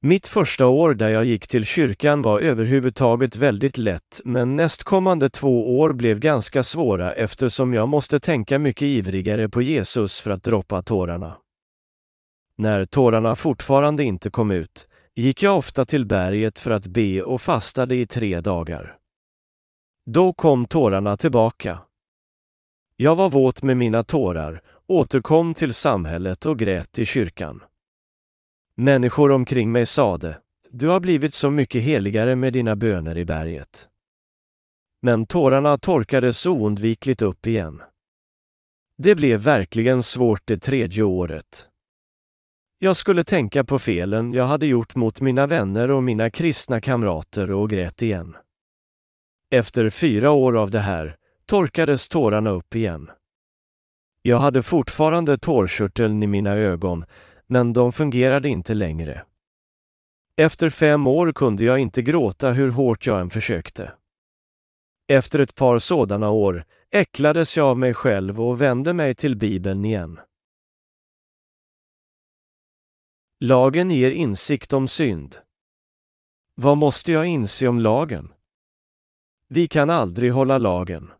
Mitt 0.00 0.28
första 0.28 0.66
år 0.66 0.94
där 0.94 1.08
jag 1.08 1.24
gick 1.24 1.46
till 1.46 1.64
kyrkan 1.64 2.22
var 2.22 2.40
överhuvudtaget 2.40 3.36
väldigt 3.36 3.78
lätt, 3.78 4.20
men 4.24 4.56
nästkommande 4.56 5.30
två 5.30 5.78
år 5.78 5.92
blev 5.92 6.18
ganska 6.18 6.62
svåra 6.62 7.14
eftersom 7.14 7.74
jag 7.74 7.88
måste 7.88 8.20
tänka 8.20 8.58
mycket 8.58 8.82
ivrigare 8.82 9.48
på 9.48 9.62
Jesus 9.62 10.20
för 10.20 10.30
att 10.30 10.42
droppa 10.42 10.82
tårarna. 10.82 11.36
När 12.56 12.84
tårarna 12.84 13.36
fortfarande 13.36 14.04
inte 14.04 14.30
kom 14.30 14.50
ut 14.50 14.88
gick 15.14 15.42
jag 15.42 15.58
ofta 15.58 15.84
till 15.84 16.06
berget 16.06 16.58
för 16.58 16.70
att 16.70 16.86
be 16.86 17.22
och 17.22 17.42
fastade 17.42 17.96
i 17.96 18.06
tre 18.06 18.40
dagar. 18.40 18.96
Då 20.06 20.32
kom 20.32 20.66
tårarna 20.66 21.16
tillbaka. 21.16 21.78
Jag 22.96 23.16
var 23.16 23.30
våt 23.30 23.62
med 23.62 23.76
mina 23.76 24.04
tårar, 24.04 24.62
återkom 24.86 25.54
till 25.54 25.74
samhället 25.74 26.46
och 26.46 26.58
grät 26.58 26.98
i 26.98 27.04
kyrkan. 27.04 27.62
Människor 28.80 29.32
omkring 29.32 29.72
mig 29.72 29.86
sade, 29.86 30.38
du 30.70 30.88
har 30.88 31.00
blivit 31.00 31.34
så 31.34 31.50
mycket 31.50 31.82
heligare 31.82 32.36
med 32.36 32.52
dina 32.52 32.76
böner 32.76 33.18
i 33.18 33.24
berget. 33.24 33.88
Men 35.02 35.26
tårarna 35.26 35.78
torkades 35.78 36.46
oundvikligt 36.46 37.22
upp 37.22 37.46
igen. 37.46 37.82
Det 38.98 39.14
blev 39.14 39.40
verkligen 39.40 40.02
svårt 40.02 40.42
det 40.44 40.58
tredje 40.58 41.02
året. 41.02 41.68
Jag 42.78 42.96
skulle 42.96 43.24
tänka 43.24 43.64
på 43.64 43.78
felen 43.78 44.32
jag 44.32 44.46
hade 44.46 44.66
gjort 44.66 44.94
mot 44.94 45.20
mina 45.20 45.46
vänner 45.46 45.90
och 45.90 46.02
mina 46.02 46.30
kristna 46.30 46.80
kamrater 46.80 47.50
och 47.50 47.70
grät 47.70 48.02
igen. 48.02 48.36
Efter 49.50 49.90
fyra 49.90 50.30
år 50.30 50.56
av 50.56 50.70
det 50.70 50.80
här 50.80 51.16
torkades 51.46 52.08
tårarna 52.08 52.50
upp 52.50 52.74
igen. 52.74 53.10
Jag 54.22 54.40
hade 54.40 54.62
fortfarande 54.62 55.38
tårkörteln 55.38 56.22
i 56.22 56.26
mina 56.26 56.50
ögon, 56.50 57.04
men 57.48 57.72
de 57.72 57.92
fungerade 57.92 58.48
inte 58.48 58.74
längre. 58.74 59.24
Efter 60.36 60.70
fem 60.70 61.06
år 61.06 61.32
kunde 61.32 61.64
jag 61.64 61.78
inte 61.78 62.02
gråta 62.02 62.52
hur 62.52 62.70
hårt 62.70 63.06
jag 63.06 63.20
än 63.20 63.30
försökte. 63.30 63.92
Efter 65.06 65.38
ett 65.38 65.54
par 65.54 65.78
sådana 65.78 66.30
år 66.30 66.64
äcklades 66.90 67.56
jag 67.56 67.66
av 67.66 67.78
mig 67.78 67.94
själv 67.94 68.40
och 68.40 68.60
vände 68.60 68.92
mig 68.92 69.14
till 69.14 69.36
Bibeln 69.36 69.84
igen. 69.84 70.20
Lagen 73.40 73.90
ger 73.90 74.10
insikt 74.10 74.72
om 74.72 74.88
synd. 74.88 75.36
Vad 76.54 76.78
måste 76.78 77.12
jag 77.12 77.26
inse 77.26 77.68
om 77.68 77.80
lagen? 77.80 78.32
Vi 79.48 79.68
kan 79.68 79.90
aldrig 79.90 80.32
hålla 80.32 80.58
lagen. 80.58 81.10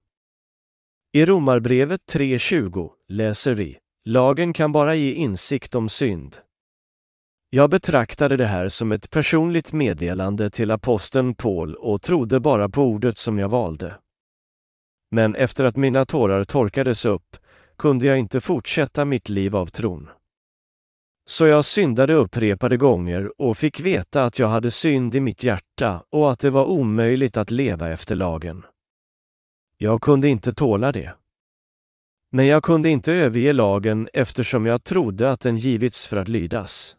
I 1.13 1.27
Romarbrevet 1.27 2.01
3.20 2.13 2.91
läser 3.09 3.55
vi 3.55 3.79
Lagen 4.11 4.53
kan 4.53 4.73
bara 4.73 4.95
ge 4.95 5.13
insikt 5.13 5.75
om 5.75 5.89
synd. 5.89 6.37
Jag 7.51 7.71
betraktade 7.71 8.37
det 8.37 8.47
här 8.47 8.69
som 8.69 8.93
ett 8.93 9.11
personligt 9.11 9.73
meddelande 9.73 10.51
till 10.51 10.71
aposteln 10.71 11.35
Paul 11.35 11.75
och 11.75 12.03
trodde 12.03 12.41
bara 12.41 12.69
på 12.69 12.83
ordet 12.83 13.19
som 13.19 13.39
jag 13.39 13.49
valde. 13.49 13.95
Men 15.11 15.35
efter 15.35 15.65
att 15.65 15.77
mina 15.77 16.05
tårar 16.05 16.45
torkades 16.45 17.05
upp 17.05 17.37
kunde 17.79 18.07
jag 18.07 18.19
inte 18.19 18.41
fortsätta 18.41 19.05
mitt 19.05 19.29
liv 19.29 19.57
av 19.57 19.67
tron. 19.67 20.09
Så 21.27 21.47
jag 21.47 21.65
syndade 21.65 22.15
upprepade 22.15 22.77
gånger 22.77 23.41
och 23.41 23.59
fick 23.59 23.81
veta 23.81 24.25
att 24.25 24.39
jag 24.39 24.49
hade 24.49 24.71
synd 24.71 25.15
i 25.15 25.21
mitt 25.21 25.45
hjärta 25.45 26.03
och 26.11 26.33
att 26.33 26.39
det 26.39 26.51
var 26.51 26.65
omöjligt 26.65 27.37
att 27.37 27.51
leva 27.51 27.89
efter 27.89 28.15
lagen. 28.15 28.67
Jag 29.77 30.01
kunde 30.01 30.29
inte 30.29 30.53
tåla 30.53 30.93
det. 30.93 31.15
Men 32.31 32.47
jag 32.47 32.63
kunde 32.63 32.89
inte 32.89 33.13
överge 33.13 33.53
lagen 33.53 34.09
eftersom 34.13 34.67
jag 34.67 34.85
trodde 34.85 35.31
att 35.31 35.41
den 35.41 35.57
givits 35.57 36.07
för 36.07 36.17
att 36.17 36.29
lydas. 36.29 36.97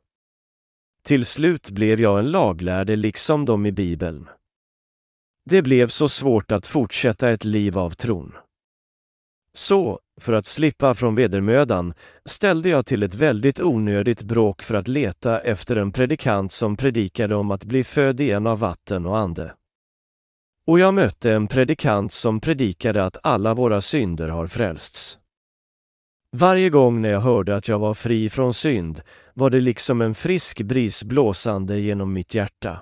Till 1.03 1.25
slut 1.25 1.69
blev 1.69 2.01
jag 2.01 2.19
en 2.19 2.31
laglärde 2.31 2.95
liksom 2.95 3.45
de 3.45 3.65
i 3.65 3.71
Bibeln. 3.71 4.29
Det 5.45 5.61
blev 5.61 5.87
så 5.87 6.09
svårt 6.09 6.51
att 6.51 6.67
fortsätta 6.67 7.29
ett 7.29 7.43
liv 7.43 7.77
av 7.77 7.91
tron. 7.91 8.33
Så, 9.53 9.99
för 10.21 10.33
att 10.33 10.45
slippa 10.45 10.93
från 10.93 11.15
vedermödan, 11.15 11.93
ställde 12.25 12.69
jag 12.69 12.85
till 12.85 13.03
ett 13.03 13.15
väldigt 13.15 13.59
onödigt 13.59 14.23
bråk 14.23 14.61
för 14.61 14.75
att 14.75 14.87
leta 14.87 15.39
efter 15.39 15.75
en 15.75 15.91
predikant 15.91 16.51
som 16.51 16.77
predikade 16.77 17.35
om 17.35 17.51
att 17.51 17.63
bli 17.63 17.83
född 17.83 18.21
igen 18.21 18.47
av 18.47 18.59
vatten 18.59 19.05
och 19.05 19.17
ande. 19.17 19.53
Och 20.69 20.79
jag 20.79 20.93
mötte 20.93 21.32
en 21.32 21.47
predikant 21.47 22.13
som 22.13 22.39
predikade 22.39 23.05
att 23.05 23.17
alla 23.23 23.53
våra 23.53 23.82
synder 23.82 24.27
har 24.27 24.47
frälsts. 24.47 25.19
Varje 26.38 26.69
gång 26.69 27.01
när 27.01 27.10
jag 27.10 27.19
hörde 27.19 27.55
att 27.55 27.67
jag 27.67 27.79
var 27.79 27.93
fri 27.93 28.29
från 28.29 28.53
synd 28.53 29.01
var 29.34 29.49
det 29.49 29.60
liksom 29.60 30.01
en 30.01 30.15
frisk 30.15 30.62
bris 30.62 31.03
blåsande 31.03 31.79
genom 31.79 32.13
mitt 32.13 32.34
hjärta. 32.34 32.79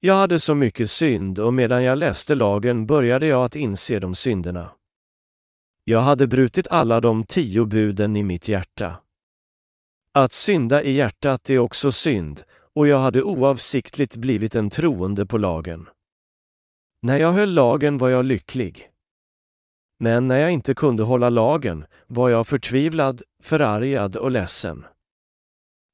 Jag 0.00 0.14
hade 0.14 0.40
så 0.40 0.54
mycket 0.54 0.90
synd 0.90 1.38
och 1.38 1.54
medan 1.54 1.84
jag 1.84 1.98
läste 1.98 2.34
lagen 2.34 2.86
började 2.86 3.26
jag 3.26 3.44
att 3.44 3.56
inse 3.56 3.98
de 3.98 4.14
synderna. 4.14 4.70
Jag 5.84 6.00
hade 6.00 6.26
brutit 6.26 6.68
alla 6.68 7.00
de 7.00 7.24
tio 7.24 7.64
buden 7.64 8.16
i 8.16 8.22
mitt 8.22 8.48
hjärta. 8.48 8.96
Att 10.12 10.32
synda 10.32 10.82
i 10.82 10.92
hjärtat 10.92 11.50
är 11.50 11.58
också 11.58 11.92
synd 11.92 12.42
och 12.74 12.88
jag 12.88 12.98
hade 12.98 13.22
oavsiktligt 13.22 14.16
blivit 14.16 14.54
en 14.54 14.70
troende 14.70 15.26
på 15.26 15.38
lagen. 15.38 15.88
När 17.04 17.18
jag 17.18 17.32
höll 17.32 17.50
lagen 17.50 17.98
var 17.98 18.08
jag 18.08 18.24
lycklig. 18.24 18.90
Men 19.98 20.28
när 20.28 20.38
jag 20.38 20.50
inte 20.50 20.74
kunde 20.74 21.02
hålla 21.02 21.30
lagen 21.30 21.84
var 22.06 22.28
jag 22.28 22.46
förtvivlad, 22.46 23.22
förargad 23.42 24.16
och 24.16 24.30
ledsen. 24.30 24.84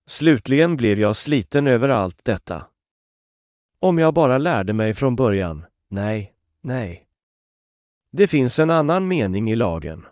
Slutligen 0.06 0.76
blev 0.76 0.98
jag 1.00 1.16
sliten 1.16 1.66
över 1.66 1.88
allt 1.88 2.24
detta. 2.24 2.66
Om 3.80 3.98
jag 3.98 4.14
bara 4.14 4.38
lärde 4.38 4.72
mig 4.72 4.94
från 4.94 5.16
början, 5.16 5.64
nej, 5.88 6.32
nej. 6.60 7.06
Det 8.12 8.26
finns 8.26 8.58
en 8.58 8.70
annan 8.70 9.08
mening 9.08 9.50
i 9.50 9.56
lagen. 9.56 10.06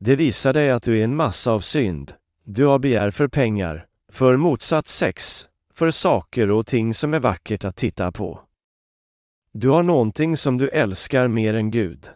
Det 0.00 0.16
visar 0.16 0.52
dig 0.52 0.70
att 0.70 0.82
du 0.82 1.00
är 1.00 1.04
en 1.04 1.16
massa 1.16 1.52
av 1.52 1.60
synd. 1.60 2.14
Du 2.44 2.64
har 2.64 2.78
begär 2.78 3.10
för 3.10 3.28
pengar, 3.28 3.86
för 4.12 4.36
motsatt 4.36 4.88
sex, 4.88 5.48
för 5.74 5.90
saker 5.90 6.50
och 6.50 6.66
ting 6.66 6.94
som 6.94 7.14
är 7.14 7.20
vackert 7.20 7.64
att 7.64 7.76
titta 7.76 8.12
på. 8.12 8.47
Du 9.60 9.68
har 9.68 9.82
någonting 9.82 10.36
som 10.36 10.58
du 10.58 10.68
älskar 10.68 11.28
mer 11.28 11.54
än 11.54 11.70
Gud. 11.70 12.10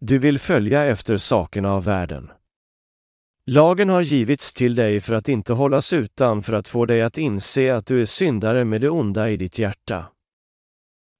Du 0.00 0.18
vill 0.18 0.38
följa 0.38 0.84
efter 0.84 1.16
sakerna 1.16 1.72
av 1.72 1.84
världen. 1.84 2.32
Lagen 3.46 3.88
har 3.88 4.02
givits 4.02 4.54
till 4.54 4.74
dig 4.74 5.00
för 5.00 5.14
att 5.14 5.28
inte 5.28 5.52
hållas 5.52 5.92
utan 5.92 6.42
för 6.42 6.52
att 6.52 6.68
få 6.68 6.86
dig 6.86 7.02
att 7.02 7.18
inse 7.18 7.74
att 7.76 7.86
du 7.86 8.00
är 8.00 8.04
syndare 8.04 8.64
med 8.64 8.80
det 8.80 8.90
onda 8.90 9.30
i 9.30 9.36
ditt 9.36 9.58
hjärta. 9.58 10.04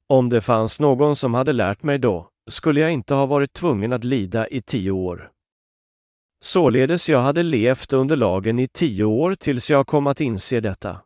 Om 0.08 0.28
det 0.28 0.40
fanns 0.40 0.80
någon 0.80 1.16
som 1.16 1.34
hade 1.34 1.52
lärt 1.52 1.82
mig 1.82 1.98
då, 1.98 2.28
skulle 2.50 2.80
jag 2.80 2.92
inte 2.92 3.14
ha 3.14 3.26
varit 3.26 3.52
tvungen 3.52 3.92
att 3.92 4.04
lida 4.04 4.48
i 4.48 4.62
tio 4.62 4.90
år. 4.90 5.30
Således 6.40 7.08
jag 7.08 7.22
hade 7.22 7.42
levt 7.42 7.92
under 7.92 8.16
lagen 8.16 8.58
i 8.58 8.68
tio 8.68 9.04
år 9.04 9.34
tills 9.34 9.70
jag 9.70 9.86
kom 9.86 10.06
att 10.06 10.20
inse 10.20 10.60
detta. 10.60 11.00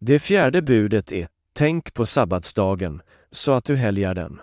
Det 0.00 0.18
fjärde 0.18 0.62
budet 0.62 1.12
är 1.12 1.28
Tänk 1.58 1.94
på 1.94 2.06
sabbatsdagen, 2.06 3.02
så 3.30 3.52
att 3.52 3.64
du 3.64 3.76
helgar 3.76 4.14
den. 4.14 4.40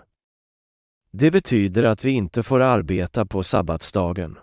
Det 1.10 1.30
betyder 1.30 1.84
att 1.84 2.04
vi 2.04 2.10
inte 2.10 2.42
får 2.42 2.60
arbeta 2.60 3.26
på 3.26 3.42
sabbatsdagen. 3.42 4.38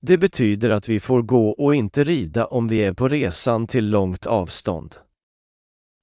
Det 0.00 0.18
betyder 0.18 0.70
att 0.70 0.88
vi 0.88 1.00
får 1.00 1.22
gå 1.22 1.50
och 1.50 1.74
inte 1.74 2.04
rida 2.04 2.46
om 2.46 2.68
vi 2.68 2.84
är 2.84 2.92
på 2.92 3.08
resan 3.08 3.66
till 3.66 3.90
långt 3.90 4.26
avstånd. 4.26 4.96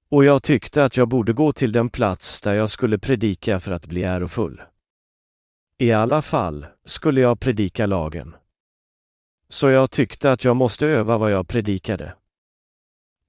Och 0.09 0.25
jag 0.25 0.43
tyckte 0.43 0.83
att 0.83 0.97
jag 0.97 1.07
borde 1.07 1.33
gå 1.33 1.53
till 1.53 1.71
den 1.71 1.89
plats 1.89 2.41
där 2.41 2.53
jag 2.53 2.69
skulle 2.69 2.99
predika 2.99 3.59
för 3.59 3.71
att 3.71 3.85
bli 3.85 4.03
ärofull. 4.03 4.61
I 5.77 5.91
alla 5.91 6.21
fall 6.21 6.65
skulle 6.85 7.21
jag 7.21 7.39
predika 7.39 7.85
lagen. 7.85 8.35
Så 9.49 9.69
jag 9.69 9.91
tyckte 9.91 10.31
att 10.31 10.43
jag 10.43 10.55
måste 10.55 10.87
öva 10.87 11.17
vad 11.17 11.31
jag 11.31 11.47
predikade. 11.47 12.13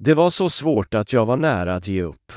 Det 0.05 0.15
var 0.15 0.31
så 0.31 0.51
svårt 0.51 0.95
att 0.95 1.13
jag 1.13 1.27
var 1.27 1.37
nära 1.37 1.75
att 1.75 1.89
ge 1.89 2.03
upp. 2.03 2.33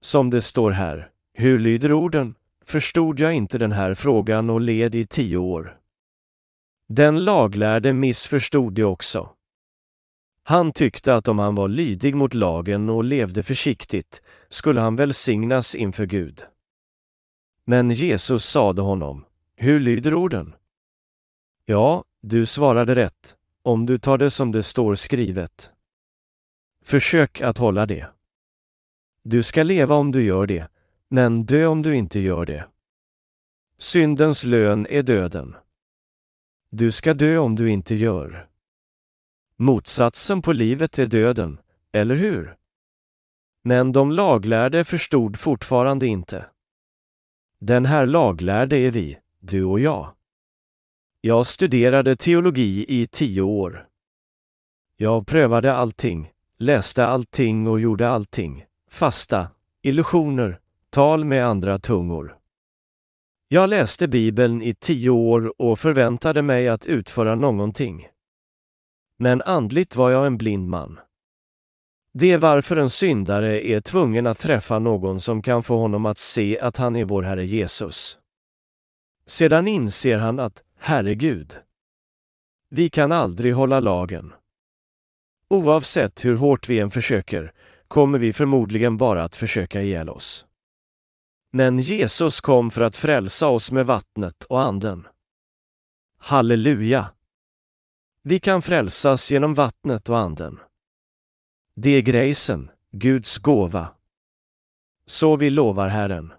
Som 0.00 0.30
det 0.30 0.40
står 0.40 0.70
här, 0.70 1.10
hur 1.32 1.58
lyder 1.58 1.92
orden? 1.92 2.34
Förstod 2.64 3.20
jag 3.20 3.34
inte 3.34 3.58
den 3.58 3.72
här 3.72 3.94
frågan 3.94 4.50
och 4.50 4.60
led 4.60 4.94
i 4.94 5.06
tio 5.06 5.36
år. 5.36 5.78
Den 6.88 7.24
laglärde 7.24 7.92
missförstod 7.92 8.72
det 8.72 8.84
också. 8.84 9.30
Han 10.42 10.72
tyckte 10.72 11.14
att 11.14 11.28
om 11.28 11.38
han 11.38 11.54
var 11.54 11.68
lydig 11.68 12.14
mot 12.14 12.34
lagen 12.34 12.88
och 12.88 13.04
levde 13.04 13.42
försiktigt 13.42 14.22
skulle 14.48 14.80
han 14.80 14.96
välsignas 14.96 15.74
inför 15.74 16.06
Gud. 16.06 16.42
Men 17.64 17.90
Jesus 17.90 18.44
sade 18.44 18.82
honom, 18.82 19.24
hur 19.56 19.80
lyder 19.80 20.14
orden? 20.14 20.54
Ja, 21.64 22.04
du 22.20 22.46
svarade 22.46 22.94
rätt, 22.94 23.36
om 23.62 23.86
du 23.86 23.98
tar 23.98 24.18
det 24.18 24.30
som 24.30 24.52
det 24.52 24.62
står 24.62 24.94
skrivet. 24.94 25.72
Försök 26.84 27.40
att 27.40 27.58
hålla 27.58 27.86
det. 27.86 28.06
Du 29.22 29.42
ska 29.42 29.62
leva 29.62 29.94
om 29.94 30.12
du 30.12 30.22
gör 30.22 30.46
det, 30.46 30.68
men 31.08 31.44
dö 31.44 31.66
om 31.66 31.82
du 31.82 31.96
inte 31.96 32.20
gör 32.20 32.46
det. 32.46 32.68
Syndens 33.78 34.44
lön 34.44 34.86
är 34.90 35.02
döden. 35.02 35.56
Du 36.70 36.90
ska 36.90 37.14
dö 37.14 37.38
om 37.38 37.56
du 37.56 37.70
inte 37.70 37.94
gör. 37.94 38.48
Motsatsen 39.56 40.42
på 40.42 40.52
livet 40.52 40.98
är 40.98 41.06
döden, 41.06 41.58
eller 41.92 42.16
hur? 42.16 42.56
Men 43.62 43.92
de 43.92 44.12
laglärde 44.12 44.84
förstod 44.84 45.38
fortfarande 45.38 46.06
inte. 46.06 46.46
Den 47.58 47.86
här 47.86 48.06
laglärde 48.06 48.76
är 48.76 48.90
vi, 48.90 49.18
du 49.38 49.64
och 49.64 49.80
jag. 49.80 50.14
Jag 51.20 51.46
studerade 51.46 52.16
teologi 52.16 52.84
i 52.88 53.06
tio 53.06 53.42
år. 53.42 53.88
Jag 54.96 55.26
prövade 55.26 55.74
allting, 55.74 56.32
läste 56.60 57.06
allting 57.06 57.66
och 57.66 57.80
gjorde 57.80 58.08
allting. 58.08 58.64
Fasta, 58.90 59.48
illusioner, 59.82 60.60
tal 60.90 61.24
med 61.24 61.46
andra 61.46 61.78
tungor. 61.78 62.36
Jag 63.48 63.70
läste 63.70 64.08
Bibeln 64.08 64.62
i 64.62 64.74
tio 64.74 65.10
år 65.10 65.62
och 65.62 65.78
förväntade 65.78 66.42
mig 66.42 66.68
att 66.68 66.86
utföra 66.86 67.34
någonting. 67.34 68.08
Men 69.16 69.42
andligt 69.42 69.96
var 69.96 70.10
jag 70.10 70.26
en 70.26 70.38
blind 70.38 70.68
man. 70.68 71.00
Det 72.12 72.32
är 72.32 72.38
varför 72.38 72.76
en 72.76 72.90
syndare 72.90 73.66
är 73.66 73.80
tvungen 73.80 74.26
att 74.26 74.38
träffa 74.38 74.78
någon 74.78 75.20
som 75.20 75.42
kan 75.42 75.62
få 75.62 75.78
honom 75.78 76.06
att 76.06 76.18
se 76.18 76.60
att 76.60 76.76
han 76.76 76.96
är 76.96 77.04
vår 77.04 77.22
Herre 77.22 77.46
Jesus. 77.46 78.18
Sedan 79.26 79.68
inser 79.68 80.18
han 80.18 80.38
att, 80.38 80.62
herregud, 80.78 81.54
vi 82.70 82.88
kan 82.88 83.12
aldrig 83.12 83.54
hålla 83.54 83.80
lagen. 83.80 84.32
Oavsett 85.50 86.24
hur 86.24 86.36
hårt 86.36 86.68
vi 86.68 86.78
än 86.78 86.90
försöker 86.90 87.52
kommer 87.88 88.18
vi 88.18 88.32
förmodligen 88.32 88.96
bara 88.96 89.24
att 89.24 89.36
försöka 89.36 89.82
ihjäl 89.82 90.08
oss. 90.08 90.46
Men 91.52 91.78
Jesus 91.78 92.40
kom 92.40 92.70
för 92.70 92.80
att 92.80 92.96
frälsa 92.96 93.48
oss 93.48 93.70
med 93.70 93.86
vattnet 93.86 94.44
och 94.44 94.60
anden. 94.60 95.08
Halleluja! 96.18 97.12
Vi 98.22 98.38
kan 98.38 98.62
frälsas 98.62 99.30
genom 99.30 99.54
vattnet 99.54 100.08
och 100.08 100.18
anden. 100.18 100.60
Det 101.74 101.90
är 101.90 102.02
grejsen, 102.02 102.70
Guds 102.90 103.38
gåva. 103.38 103.88
Så 105.06 105.36
vi 105.36 105.50
lovar 105.50 105.88
Herren. 105.88 106.32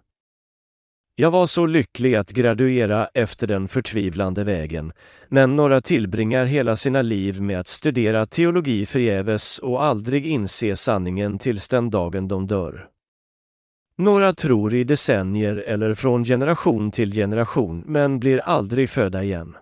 Jag 1.15 1.32
var 1.32 1.47
så 1.47 1.65
lycklig 1.65 2.15
att 2.15 2.32
graduera 2.32 3.08
efter 3.13 3.47
den 3.47 3.67
förtvivlande 3.67 4.43
vägen, 4.43 4.93
men 5.30 5.56
några 5.56 5.82
tillbringar 5.82 6.45
hela 6.45 6.76
sina 6.76 7.02
liv 7.02 7.41
med 7.41 7.60
att 7.60 7.67
studera 7.67 8.26
teologi 8.26 8.86
förgäves 8.86 9.60
och 9.60 9.84
aldrig 9.84 10.26
inse 10.26 10.76
sanningen 10.76 11.39
tills 11.39 11.67
den 11.67 11.89
dagen 11.89 12.28
de 12.28 12.47
dör. 12.47 12.88
Några 13.97 14.34
tror 14.34 14.74
i 14.76 14.84
decennier 14.84 15.56
eller 15.56 15.93
från 15.93 16.24
generation 16.26 16.91
till 16.91 17.13
generation 17.13 17.84
men 17.88 18.19
blir 18.19 18.39
aldrig 18.39 18.89
födda 18.89 19.24
igen. 19.24 19.56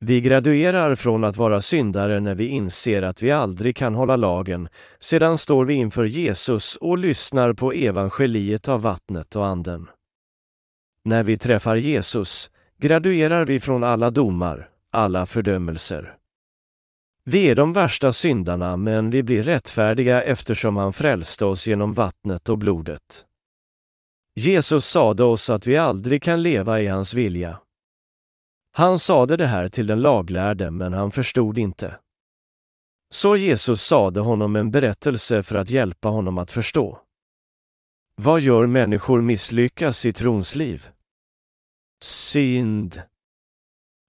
Vi 0.00 0.20
graduerar 0.20 0.94
från 0.94 1.24
att 1.24 1.36
vara 1.36 1.60
syndare 1.60 2.20
när 2.20 2.34
vi 2.34 2.46
inser 2.46 3.02
att 3.02 3.22
vi 3.22 3.30
aldrig 3.30 3.76
kan 3.76 3.94
hålla 3.94 4.16
lagen, 4.16 4.68
sedan 5.00 5.38
står 5.38 5.64
vi 5.64 5.74
inför 5.74 6.04
Jesus 6.04 6.76
och 6.76 6.98
lyssnar 6.98 7.52
på 7.52 7.72
evangeliet 7.72 8.68
av 8.68 8.82
vattnet 8.82 9.36
och 9.36 9.46
anden. 9.46 9.88
När 11.04 11.22
vi 11.22 11.36
träffar 11.36 11.76
Jesus 11.76 12.50
graduerar 12.78 13.46
vi 13.46 13.60
från 13.60 13.84
alla 13.84 14.10
domar, 14.10 14.70
alla 14.90 15.26
fördömelser. 15.26 16.16
Vi 17.24 17.50
är 17.50 17.54
de 17.54 17.72
värsta 17.72 18.12
syndarna, 18.12 18.76
men 18.76 19.10
vi 19.10 19.22
blir 19.22 19.42
rättfärdiga 19.42 20.22
eftersom 20.22 20.76
han 20.76 20.92
frälste 20.92 21.44
oss 21.44 21.66
genom 21.66 21.94
vattnet 21.94 22.48
och 22.48 22.58
blodet. 22.58 23.26
Jesus 24.34 24.86
sade 24.86 25.24
oss 25.24 25.50
att 25.50 25.66
vi 25.66 25.76
aldrig 25.76 26.22
kan 26.22 26.42
leva 26.42 26.80
i 26.80 26.86
hans 26.86 27.14
vilja. 27.14 27.58
Han 28.72 28.98
sade 28.98 29.36
det 29.36 29.46
här 29.46 29.68
till 29.68 29.86
den 29.86 30.00
laglärde, 30.00 30.70
men 30.70 30.92
han 30.92 31.10
förstod 31.10 31.58
inte. 31.58 31.94
Så 33.12 33.36
Jesus 33.36 33.82
sade 33.82 34.20
honom 34.20 34.56
en 34.56 34.70
berättelse 34.70 35.42
för 35.42 35.56
att 35.56 35.70
hjälpa 35.70 36.08
honom 36.08 36.38
att 36.38 36.50
förstå. 36.50 36.98
Vad 38.22 38.40
gör 38.40 38.66
människor 38.66 39.20
misslyckas 39.20 40.06
i 40.06 40.12
tronsliv? 40.12 40.88
Synd. 42.04 43.02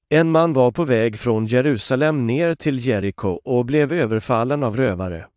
En 0.09 0.31
man 0.31 0.53
var 0.53 0.71
på 0.71 0.83
väg 0.83 1.19
från 1.19 1.45
Jerusalem 1.45 2.27
ner 2.27 2.55
till 2.55 2.87
Jeriko 2.87 3.29
och 3.29 3.65
blev 3.65 3.93
överfallen 3.93 4.63
av 4.63 4.77
rövare. 4.77 5.27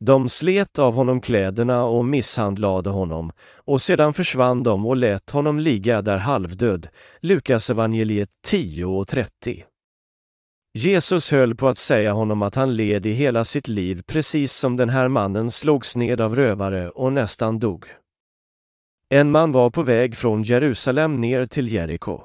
De 0.00 0.28
slet 0.28 0.78
av 0.78 0.94
honom 0.94 1.20
kläderna 1.20 1.84
och 1.84 2.04
misshandlade 2.04 2.90
honom 2.90 3.32
och 3.54 3.82
sedan 3.82 4.14
försvann 4.14 4.62
de 4.62 4.86
och 4.86 4.96
lät 4.96 5.30
honom 5.30 5.58
ligga 5.58 6.02
där 6.02 6.18
halvdöd. 6.18 6.88
Lukas 7.20 7.70
evangeliet 7.70 8.30
10 8.44 8.84
och 8.84 9.08
30. 9.08 9.64
Jesus 10.74 11.30
höll 11.30 11.54
på 11.54 11.68
att 11.68 11.78
säga 11.78 12.12
honom 12.12 12.42
att 12.42 12.54
han 12.54 12.76
led 12.76 13.06
i 13.06 13.12
hela 13.12 13.44
sitt 13.44 13.68
liv 13.68 14.02
precis 14.06 14.52
som 14.52 14.76
den 14.76 14.88
här 14.88 15.08
mannen 15.08 15.50
slogs 15.50 15.96
ned 15.96 16.20
av 16.20 16.36
rövare 16.36 16.90
och 16.90 17.12
nästan 17.12 17.58
dog. 17.58 17.86
En 19.08 19.30
man 19.30 19.52
var 19.52 19.70
på 19.70 19.82
väg 19.82 20.16
från 20.16 20.42
Jerusalem 20.42 21.20
ner 21.20 21.46
till 21.46 21.72
Jeriko. 21.72 22.20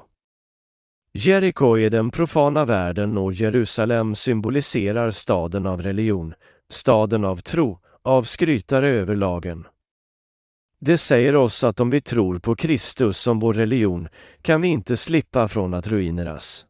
Jeriko 1.12 1.78
är 1.78 1.90
den 1.90 2.10
profana 2.10 2.64
världen 2.64 3.18
och 3.18 3.32
Jerusalem 3.32 4.14
symboliserar 4.14 5.10
staden 5.10 5.66
av 5.66 5.82
religion, 5.82 6.34
staden 6.70 7.24
av 7.24 7.36
tro, 7.36 7.78
av 8.02 8.22
skrytare 8.22 8.88
över 8.88 9.16
lagen. 9.16 9.66
Det 10.80 10.98
säger 10.98 11.36
oss 11.36 11.64
att 11.64 11.80
om 11.80 11.90
vi 11.90 12.00
tror 12.00 12.38
på 12.38 12.56
Kristus 12.56 13.18
som 13.18 13.38
vår 13.38 13.54
religion 13.54 14.08
kan 14.42 14.60
vi 14.60 14.68
inte 14.68 14.96
slippa 14.96 15.48
från 15.48 15.74
att 15.74 15.86
ruineras. 15.86 16.67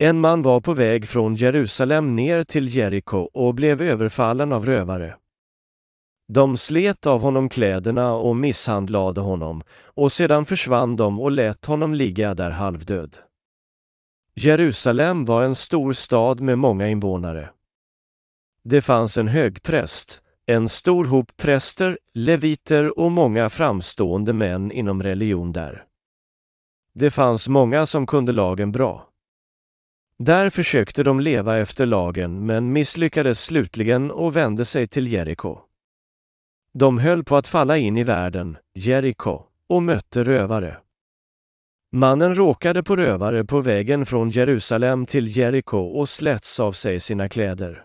En 0.00 0.20
man 0.20 0.42
var 0.42 0.60
på 0.60 0.74
väg 0.74 1.08
från 1.08 1.34
Jerusalem 1.34 2.16
ner 2.16 2.44
till 2.44 2.76
Jeriko 2.76 3.18
och 3.18 3.54
blev 3.54 3.82
överfallen 3.82 4.52
av 4.52 4.66
rövare. 4.66 5.16
De 6.28 6.56
slet 6.56 7.06
av 7.06 7.20
honom 7.20 7.48
kläderna 7.48 8.12
och 8.14 8.36
misshandlade 8.36 9.20
honom 9.20 9.62
och 9.82 10.12
sedan 10.12 10.44
försvann 10.44 10.96
de 10.96 11.20
och 11.20 11.30
lät 11.30 11.64
honom 11.64 11.94
ligga 11.94 12.34
där 12.34 12.50
halvdöd. 12.50 13.16
Jerusalem 14.34 15.24
var 15.24 15.42
en 15.42 15.54
stor 15.54 15.92
stad 15.92 16.40
med 16.40 16.58
många 16.58 16.88
invånare. 16.88 17.50
Det 18.64 18.80
fanns 18.80 19.18
en 19.18 19.28
högpräst, 19.28 20.22
en 20.46 20.68
stor 20.68 21.04
hop 21.04 21.36
präster, 21.36 21.98
leviter 22.14 22.98
och 22.98 23.12
många 23.12 23.50
framstående 23.50 24.32
män 24.32 24.72
inom 24.72 25.02
religion 25.02 25.52
där. 25.52 25.84
Det 26.94 27.10
fanns 27.10 27.48
många 27.48 27.86
som 27.86 28.06
kunde 28.06 28.32
lagen 28.32 28.72
bra. 28.72 29.07
Där 30.18 30.50
försökte 30.50 31.02
de 31.02 31.20
leva 31.20 31.58
efter 31.58 31.86
lagen 31.86 32.46
men 32.46 32.72
misslyckades 32.72 33.40
slutligen 33.40 34.10
och 34.10 34.36
vände 34.36 34.64
sig 34.64 34.88
till 34.88 35.12
Jeriko. 35.12 35.58
De 36.72 36.98
höll 36.98 37.24
på 37.24 37.36
att 37.36 37.48
falla 37.48 37.78
in 37.78 37.96
i 37.96 38.04
världen, 38.04 38.56
Jeriko, 38.74 39.42
och 39.68 39.82
mötte 39.82 40.24
rövare. 40.24 40.78
Mannen 41.92 42.34
råkade 42.34 42.82
på 42.82 42.96
rövare 42.96 43.44
på 43.44 43.60
vägen 43.60 44.06
från 44.06 44.30
Jerusalem 44.30 45.06
till 45.06 45.36
Jeriko 45.36 45.78
och 45.78 46.08
släts 46.08 46.60
av 46.60 46.72
sig 46.72 47.00
sina 47.00 47.28
kläder. 47.28 47.84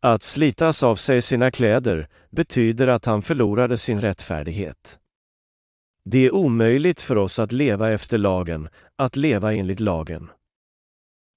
Att 0.00 0.22
slitas 0.22 0.82
av 0.82 0.96
sig 0.96 1.22
sina 1.22 1.50
kläder 1.50 2.08
betyder 2.30 2.86
att 2.86 3.04
han 3.04 3.22
förlorade 3.22 3.76
sin 3.76 4.00
rättfärdighet. 4.00 4.98
Det 6.04 6.26
är 6.26 6.34
omöjligt 6.34 7.00
för 7.00 7.16
oss 7.16 7.38
att 7.38 7.52
leva 7.52 7.92
efter 7.92 8.18
lagen, 8.18 8.68
att 8.96 9.16
leva 9.16 9.54
enligt 9.54 9.80
lagen. 9.80 10.30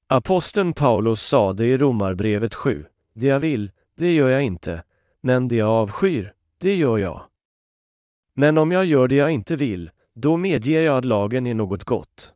Aposteln 0.10 0.74
Paulus 0.74 1.22
sade 1.22 1.65
i 1.65 1.78
Romarbrevet 1.78 2.54
7, 2.54 2.86
det 3.13 3.28
jag 3.28 3.39
vill, 3.39 3.72
det 3.98 4.13
gör 4.13 4.30
jag 4.30 4.43
inte, 4.43 4.84
men 5.22 5.48
det 5.48 5.56
jag 5.56 5.70
avskyr, 5.70 6.34
det 6.58 6.76
gör 6.76 6.98
jag. 6.98 7.24
Men 8.34 8.58
om 8.58 8.72
jag 8.72 8.86
gör 8.86 9.08
det 9.08 9.15
jag 9.15 9.32
inte 9.32 9.56
vill, 9.56 9.91
då 10.13 10.38
medger 10.38 10.82
jag 10.82 10.98
att 10.98 11.06
lagen 11.06 11.48
är 11.48 11.54
något 11.54 11.84
gott. 11.84 12.34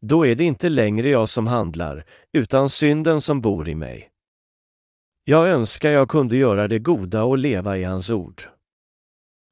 Då 0.00 0.26
är 0.26 0.34
det 0.34 0.44
inte 0.44 0.68
längre 0.68 1.08
jag 1.08 1.28
som 1.28 1.46
handlar, 1.46 2.04
utan 2.32 2.70
synden 2.70 3.20
som 3.20 3.40
bor 3.40 3.68
i 3.68 3.74
mig. 3.74 4.10
Jag 5.24 5.48
önskar 5.48 5.90
jag 5.90 6.08
kunde 6.08 6.36
göra 6.36 6.68
det 6.68 6.78
goda 6.78 7.24
och 7.24 7.38
leva 7.38 7.78
i 7.78 7.84
hans 7.84 8.10
ord. 8.10 8.42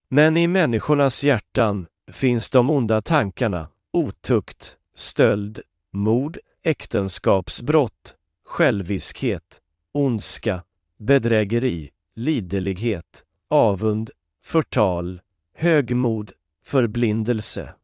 Men 0.09 0.37
i 0.37 0.47
människornas 0.47 1.25
hjärtan 1.25 1.87
finns 2.13 2.51
de 2.51 2.71
onda 2.71 3.03
tankarna, 3.03 3.69
otukt, 3.93 4.77
stöld, 4.95 5.61
mord, 5.93 6.39
äktenskapsbrott, 6.67 8.15
själviskhet, 8.47 9.61
ondska, 9.93 10.63
bedrägeri, 10.99 11.91
liderlighet, 12.17 13.25
avund, 13.51 14.11
förtal, 14.45 15.21
högmod, 15.55 16.33
förblindelse. 16.65 17.75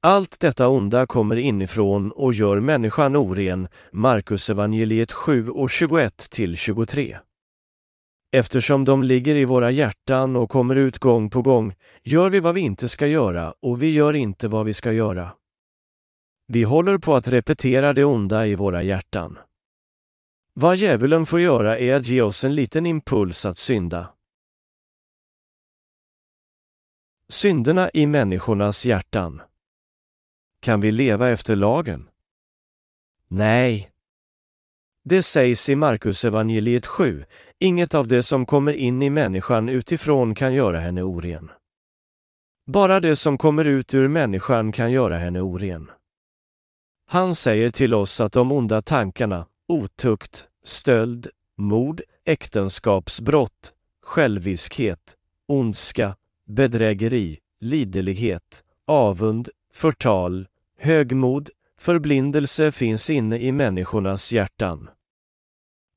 Allt 0.00 0.40
detta 0.40 0.68
onda 0.68 1.06
kommer 1.06 1.36
inifrån 1.36 2.12
och 2.12 2.34
gör 2.34 2.60
människan 2.60 3.16
oren, 3.16 3.68
Markus 3.92 4.50
evangeliet 4.50 5.12
7 5.12 5.48
och 5.48 5.70
21 5.70 6.30
till 6.30 6.56
23. 6.56 7.18
Eftersom 8.32 8.84
de 8.84 9.02
ligger 9.02 9.36
i 9.36 9.44
våra 9.44 9.70
hjärtan 9.70 10.36
och 10.36 10.50
kommer 10.50 10.76
ut 10.76 10.98
gång 10.98 11.30
på 11.30 11.42
gång 11.42 11.74
gör 12.02 12.30
vi 12.30 12.40
vad 12.40 12.54
vi 12.54 12.60
inte 12.60 12.88
ska 12.88 13.06
göra 13.06 13.54
och 13.62 13.82
vi 13.82 13.90
gör 13.90 14.14
inte 14.14 14.48
vad 14.48 14.66
vi 14.66 14.74
ska 14.74 14.92
göra. 14.92 15.30
Vi 16.52 16.62
håller 16.62 16.98
på 16.98 17.14
att 17.14 17.28
repetera 17.28 17.92
det 17.92 18.04
onda 18.04 18.46
i 18.46 18.54
våra 18.54 18.82
hjärtan. 18.82 19.38
Vad 20.54 20.76
djävulen 20.76 21.26
får 21.26 21.40
göra 21.40 21.78
är 21.78 21.94
att 21.94 22.06
ge 22.06 22.22
oss 22.22 22.44
en 22.44 22.54
liten 22.54 22.86
impuls 22.86 23.46
att 23.46 23.58
synda. 23.58 24.14
Synderna 27.28 27.90
i 27.94 28.06
människornas 28.06 28.86
hjärtan. 28.86 29.42
Kan 30.60 30.80
vi 30.80 30.92
leva 30.92 31.30
efter 31.30 31.56
lagen? 31.56 32.08
Nej. 33.28 33.90
Det 35.04 35.22
sägs 35.22 35.68
i 35.68 35.76
Markus 35.76 36.24
evangeliet 36.24 36.86
7, 36.86 37.24
inget 37.58 37.94
av 37.94 38.08
det 38.08 38.22
som 38.22 38.46
kommer 38.46 38.72
in 38.72 39.02
i 39.02 39.10
människan 39.10 39.68
utifrån 39.68 40.34
kan 40.34 40.54
göra 40.54 40.78
henne 40.78 41.02
oren. 41.02 41.50
Bara 42.66 43.00
det 43.00 43.16
som 43.16 43.38
kommer 43.38 43.64
ut 43.64 43.94
ur 43.94 44.08
människan 44.08 44.72
kan 44.72 44.92
göra 44.92 45.18
henne 45.18 45.40
oren. 45.40 45.90
Han 47.06 47.34
säger 47.34 47.70
till 47.70 47.94
oss 47.94 48.20
att 48.20 48.32
de 48.32 48.52
onda 48.52 48.82
tankarna, 48.82 49.46
otukt, 49.68 50.48
stöld, 50.64 51.28
mord, 51.56 52.02
äktenskapsbrott, 52.24 53.72
själviskhet, 54.02 55.16
ondska, 55.48 56.16
bedrägeri, 56.46 57.38
liderlighet, 57.60 58.64
avund, 58.86 59.48
förtal, 59.72 60.48
högmod, 60.78 61.50
förblindelse 61.78 62.72
finns 62.72 63.10
inne 63.10 63.38
i 63.38 63.52
människornas 63.52 64.32
hjärtan. 64.32 64.90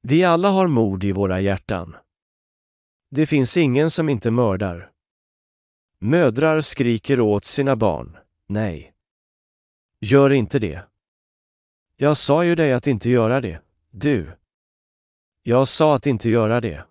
Vi 0.02 0.24
alla 0.24 0.50
har 0.50 0.68
mord 0.68 1.04
i 1.04 1.12
våra 1.12 1.42
hjärtan. 1.42 1.96
Det 3.12 3.26
finns 3.26 3.58
ingen 3.58 3.92
som 3.92 4.10
inte 4.10 4.32
mördar. 4.32 4.92
Mödrar 6.00 6.62
skriker 6.62 7.20
åt 7.20 7.46
sina 7.46 7.76
barn, 7.76 8.18
nej. 8.48 8.94
Gör 10.00 10.30
inte 10.30 10.60
det. 10.60 10.84
Jag 11.98 12.18
sa 12.18 12.44
ju 12.44 12.56
dig 12.56 12.74
att 12.74 12.88
inte 12.88 13.10
göra 13.10 13.42
det, 13.42 13.62
du. 13.92 14.32
Jag 15.44 15.68
sa 15.68 15.96
att 15.96 16.08
inte 16.08 16.30
göra 16.30 16.62
det. 16.62 16.86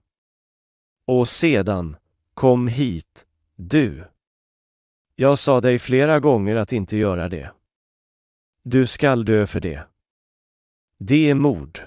Och 1.06 1.28
sedan, 1.28 1.96
kom 2.34 2.68
hit, 2.68 3.26
du. 3.56 4.04
Jag 5.16 5.38
sa 5.38 5.60
dig 5.60 5.78
flera 5.78 6.20
gånger 6.20 6.56
att 6.56 6.72
inte 6.72 6.96
göra 6.96 7.28
det. 7.28 7.52
Du 8.62 8.86
skall 8.86 9.24
dö 9.24 9.46
för 9.46 9.60
det. 9.60 9.86
Det 10.98 11.30
är 11.30 11.34
mord. 11.34 11.80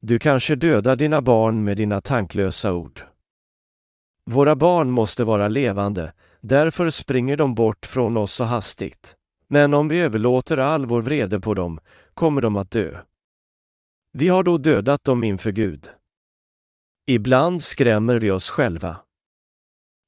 Du 0.00 0.18
kanske 0.18 0.54
dödar 0.54 0.96
dina 0.96 1.22
barn 1.22 1.64
med 1.64 1.76
dina 1.76 2.00
tanklösa 2.00 2.72
ord. 2.72 3.06
Våra 4.30 4.56
barn 4.56 4.90
måste 4.90 5.24
vara 5.24 5.48
levande, 5.48 6.12
därför 6.40 6.90
springer 6.90 7.36
de 7.36 7.54
bort 7.54 7.86
från 7.86 8.16
oss 8.16 8.32
så 8.32 8.44
hastigt. 8.44 9.16
Men 9.52 9.74
om 9.74 9.88
vi 9.88 10.00
överlåter 10.00 10.56
all 10.56 10.86
vår 10.86 11.02
vrede 11.02 11.40
på 11.40 11.54
dem 11.54 11.80
kommer 12.14 12.40
de 12.40 12.56
att 12.56 12.70
dö. 12.70 12.98
Vi 14.12 14.28
har 14.28 14.42
då 14.42 14.58
dödat 14.58 15.04
dem 15.04 15.24
inför 15.24 15.52
Gud. 15.52 15.90
Ibland 17.06 17.62
skrämmer 17.62 18.16
vi 18.16 18.30
oss 18.30 18.50
själva. 18.50 18.96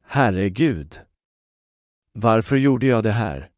Herregud! 0.07 1.01
Varför 2.12 2.57
gjorde 2.57 2.86
jag 2.86 3.03
det 3.03 3.11
här? 3.11 3.51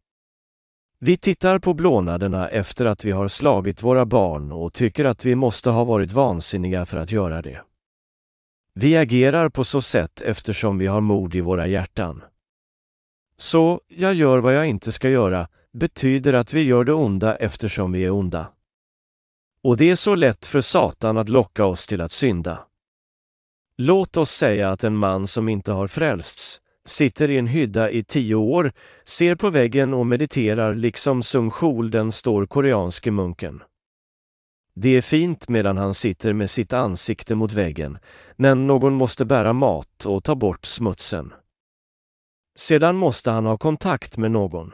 Vi 0.98 1.16
tittar 1.16 1.58
på 1.58 1.74
blånaderna 1.74 2.48
efter 2.48 2.86
att 2.86 3.04
vi 3.04 3.10
har 3.10 3.28
slagit 3.28 3.82
våra 3.82 4.06
barn 4.06 4.52
och 4.52 4.72
tycker 4.72 5.04
att 5.04 5.24
vi 5.24 5.34
måste 5.34 5.70
ha 5.70 5.84
varit 5.84 6.12
vansinniga 6.12 6.86
för 6.86 6.96
att 6.96 7.12
göra 7.12 7.42
det. 7.42 7.62
Vi 8.74 8.96
agerar 8.96 9.48
på 9.48 9.64
så 9.64 9.80
sätt 9.80 10.20
eftersom 10.20 10.78
vi 10.78 10.86
har 10.86 11.00
mod 11.00 11.34
i 11.34 11.40
våra 11.40 11.66
hjärtan. 11.66 12.24
Så, 13.36 13.80
jag 13.88 14.14
gör 14.14 14.38
vad 14.38 14.54
jag 14.54 14.66
inte 14.66 14.92
ska 14.92 15.08
göra, 15.08 15.48
betyder 15.76 16.32
att 16.32 16.52
vi 16.52 16.62
gör 16.62 16.84
det 16.84 16.92
onda 16.92 17.36
eftersom 17.36 17.92
vi 17.92 18.04
är 18.04 18.10
onda. 18.10 18.52
Och 19.62 19.76
det 19.76 19.90
är 19.90 19.96
så 19.96 20.14
lätt 20.14 20.46
för 20.46 20.60
Satan 20.60 21.16
att 21.16 21.28
locka 21.28 21.64
oss 21.64 21.86
till 21.86 22.00
att 22.00 22.12
synda. 22.12 22.58
Låt 23.78 24.16
oss 24.16 24.30
säga 24.30 24.70
att 24.70 24.84
en 24.84 24.96
man 24.96 25.26
som 25.26 25.48
inte 25.48 25.72
har 25.72 25.86
frälsts 25.86 26.60
sitter 26.84 27.30
i 27.30 27.38
en 27.38 27.46
hydda 27.46 27.90
i 27.90 28.04
tio 28.04 28.34
år, 28.34 28.72
ser 29.04 29.34
på 29.34 29.50
väggen 29.50 29.94
och 29.94 30.06
mediterar 30.06 30.74
liksom 30.74 31.22
Sung 31.22 31.50
Chul, 31.50 31.90
den 31.90 32.12
står 32.12 32.46
koreanske 32.46 33.10
munken. 33.10 33.62
Det 34.74 34.88
är 34.88 35.02
fint 35.02 35.48
medan 35.48 35.76
han 35.76 35.94
sitter 35.94 36.32
med 36.32 36.50
sitt 36.50 36.72
ansikte 36.72 37.34
mot 37.34 37.52
väggen, 37.52 37.98
men 38.36 38.66
någon 38.66 38.94
måste 38.94 39.24
bära 39.24 39.52
mat 39.52 40.06
och 40.06 40.24
ta 40.24 40.34
bort 40.34 40.64
smutsen. 40.64 41.32
Sedan 42.58 42.96
måste 42.96 43.30
han 43.30 43.46
ha 43.46 43.58
kontakt 43.58 44.16
med 44.16 44.30
någon. 44.30 44.72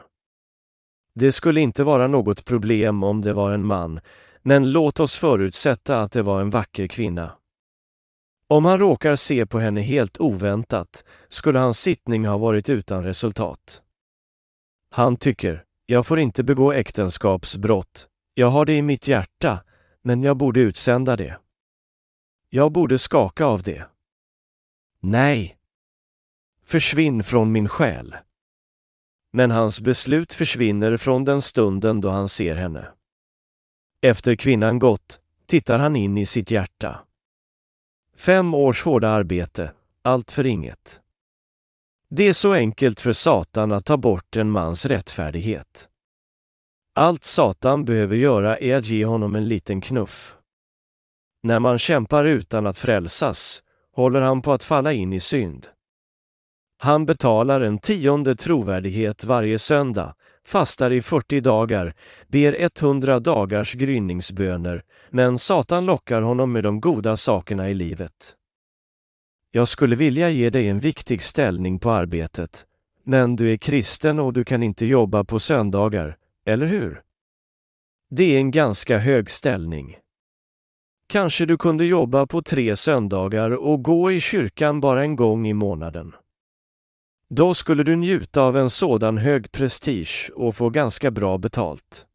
Det 1.15 1.31
skulle 1.31 1.61
inte 1.61 1.83
vara 1.83 2.07
något 2.07 2.45
problem 2.45 3.03
om 3.03 3.21
det 3.21 3.33
var 3.33 3.51
en 3.51 3.65
man, 3.65 3.99
men 4.41 4.71
låt 4.71 4.99
oss 4.99 5.15
förutsätta 5.15 6.01
att 6.01 6.11
det 6.11 6.21
var 6.21 6.41
en 6.41 6.49
vacker 6.49 6.87
kvinna. 6.87 7.31
Om 8.47 8.65
han 8.65 8.79
råkar 8.79 9.15
se 9.15 9.45
på 9.45 9.59
henne 9.59 9.81
helt 9.81 10.19
oväntat 10.19 11.03
skulle 11.27 11.59
hans 11.59 11.79
sittning 11.79 12.25
ha 12.25 12.37
varit 12.37 12.69
utan 12.69 13.03
resultat. 13.03 13.81
Han 14.89 15.15
tycker, 15.15 15.63
jag 15.85 16.07
får 16.07 16.19
inte 16.19 16.43
begå 16.43 16.71
äktenskapsbrott, 16.71 18.07
jag 18.33 18.47
har 18.47 18.65
det 18.65 18.73
i 18.73 18.81
mitt 18.81 19.07
hjärta, 19.07 19.63
men 20.01 20.23
jag 20.23 20.37
borde 20.37 20.59
utsända 20.59 21.15
det. 21.15 21.37
Jag 22.49 22.71
borde 22.71 22.97
skaka 22.97 23.45
av 23.45 23.61
det. 23.63 23.85
Nej. 24.99 25.57
Försvinn 26.65 27.23
från 27.23 27.51
min 27.51 27.69
själ. 27.69 28.15
Men 29.35 29.51
hans 29.51 29.81
beslut 29.81 30.33
försvinner 30.33 30.97
från 30.97 31.25
den 31.25 31.41
stunden 31.41 32.01
då 32.01 32.09
han 32.09 32.29
ser 32.29 32.55
henne. 32.55 32.87
Efter 34.01 34.35
kvinnan 34.35 34.79
gått 34.79 35.19
tittar 35.45 35.79
han 35.79 35.95
in 35.95 36.17
i 36.17 36.25
sitt 36.25 36.51
hjärta. 36.51 36.99
Fem 38.15 38.53
års 38.53 38.83
hårda 38.83 39.09
arbete, 39.09 39.71
allt 40.01 40.31
för 40.31 40.45
inget. 40.45 41.01
Det 42.09 42.27
är 42.27 42.33
så 42.33 42.53
enkelt 42.53 42.99
för 42.99 43.11
Satan 43.11 43.71
att 43.71 43.85
ta 43.85 43.97
bort 43.97 44.35
en 44.35 44.49
mans 44.49 44.85
rättfärdighet. 44.85 45.89
Allt 46.95 47.25
Satan 47.25 47.85
behöver 47.85 48.15
göra 48.15 48.57
är 48.57 48.75
att 48.75 48.85
ge 48.85 49.05
honom 49.05 49.35
en 49.35 49.47
liten 49.47 49.81
knuff. 49.81 50.37
När 51.43 51.59
man 51.59 51.79
kämpar 51.79 52.25
utan 52.25 52.67
att 52.67 52.77
frälsas 52.77 53.63
håller 53.91 54.21
han 54.21 54.41
på 54.41 54.53
att 54.53 54.63
falla 54.63 54.93
in 54.93 55.13
i 55.13 55.19
synd. 55.19 55.67
Han 56.83 57.05
betalar 57.05 57.61
en 57.61 57.77
tionde 57.77 58.35
trovärdighet 58.35 59.23
varje 59.23 59.59
söndag, 59.59 60.15
fastar 60.45 60.91
i 60.91 61.01
40 61.01 61.41
dagar, 61.41 61.93
ber 62.27 62.55
100 62.59 63.19
dagars 63.19 63.73
gryningsböner, 63.73 64.83
men 65.09 65.39
Satan 65.39 65.85
lockar 65.85 66.21
honom 66.21 66.51
med 66.51 66.63
de 66.63 66.81
goda 66.81 67.17
sakerna 67.17 67.69
i 67.69 67.73
livet. 67.73 68.35
Jag 69.51 69.67
skulle 69.67 69.95
vilja 69.95 70.29
ge 70.29 70.49
dig 70.49 70.69
en 70.69 70.79
viktig 70.79 71.21
ställning 71.21 71.79
på 71.79 71.91
arbetet, 71.91 72.65
men 73.03 73.35
du 73.35 73.51
är 73.51 73.57
kristen 73.57 74.19
och 74.19 74.33
du 74.33 74.43
kan 74.43 74.63
inte 74.63 74.85
jobba 74.85 75.23
på 75.23 75.39
söndagar, 75.39 76.17
eller 76.45 76.65
hur? 76.65 77.01
Det 78.09 78.35
är 78.35 78.37
en 78.37 78.51
ganska 78.51 78.97
hög 78.97 79.31
ställning. 79.31 79.97
Kanske 81.07 81.45
du 81.45 81.57
kunde 81.57 81.85
jobba 81.85 82.25
på 82.25 82.41
tre 82.41 82.75
söndagar 82.75 83.51
och 83.51 83.83
gå 83.83 84.11
i 84.11 84.19
kyrkan 84.19 84.81
bara 84.81 85.03
en 85.03 85.15
gång 85.15 85.47
i 85.47 85.53
månaden. 85.53 86.13
Då 87.35 87.53
skulle 87.53 87.83
du 87.83 87.95
njuta 87.95 88.41
av 88.41 88.57
en 88.57 88.69
sådan 88.69 89.17
hög 89.17 89.51
prestige 89.51 90.31
och 90.35 90.55
få 90.55 90.69
ganska 90.69 91.11
bra 91.11 91.37
betalt. 91.37 92.05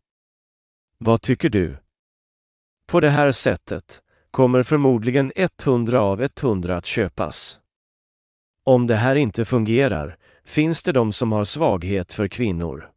Vad 0.99 1.23
tycker 1.23 1.49
du? 1.49 1.77
På 2.87 3.01
det 3.01 3.09
här 3.09 3.33
sättet 3.33 4.03
kommer 4.31 4.63
förmodligen 4.63 5.33
100 5.37 6.01
av 6.01 6.23
100 6.23 6.77
att 6.77 6.87
köpas. 6.87 7.61
Om 8.65 8.87
det 8.87 8.95
här 8.95 9.17
inte 9.17 9.45
fungerar 9.45 10.17
finns 10.45 10.83
det 10.83 10.93
de 10.93 11.13
som 11.13 11.33
har 11.33 11.45
svaghet 11.45 12.13
för 12.13 12.29
kvinnor. 12.29 12.91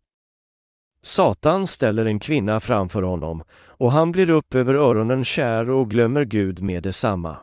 Satan 1.01 1.67
ställer 1.67 2.05
en 2.05 2.19
kvinna 2.19 2.59
framför 2.59 3.01
honom 3.01 3.43
och 3.53 3.91
han 3.91 4.11
blir 4.11 4.29
upp 4.29 4.55
över 4.55 4.73
öronen 4.73 5.25
kär 5.25 5.69
och 5.69 5.89
glömmer 5.89 6.25
Gud 6.25 6.61
med 6.61 6.83
detsamma. 6.83 7.37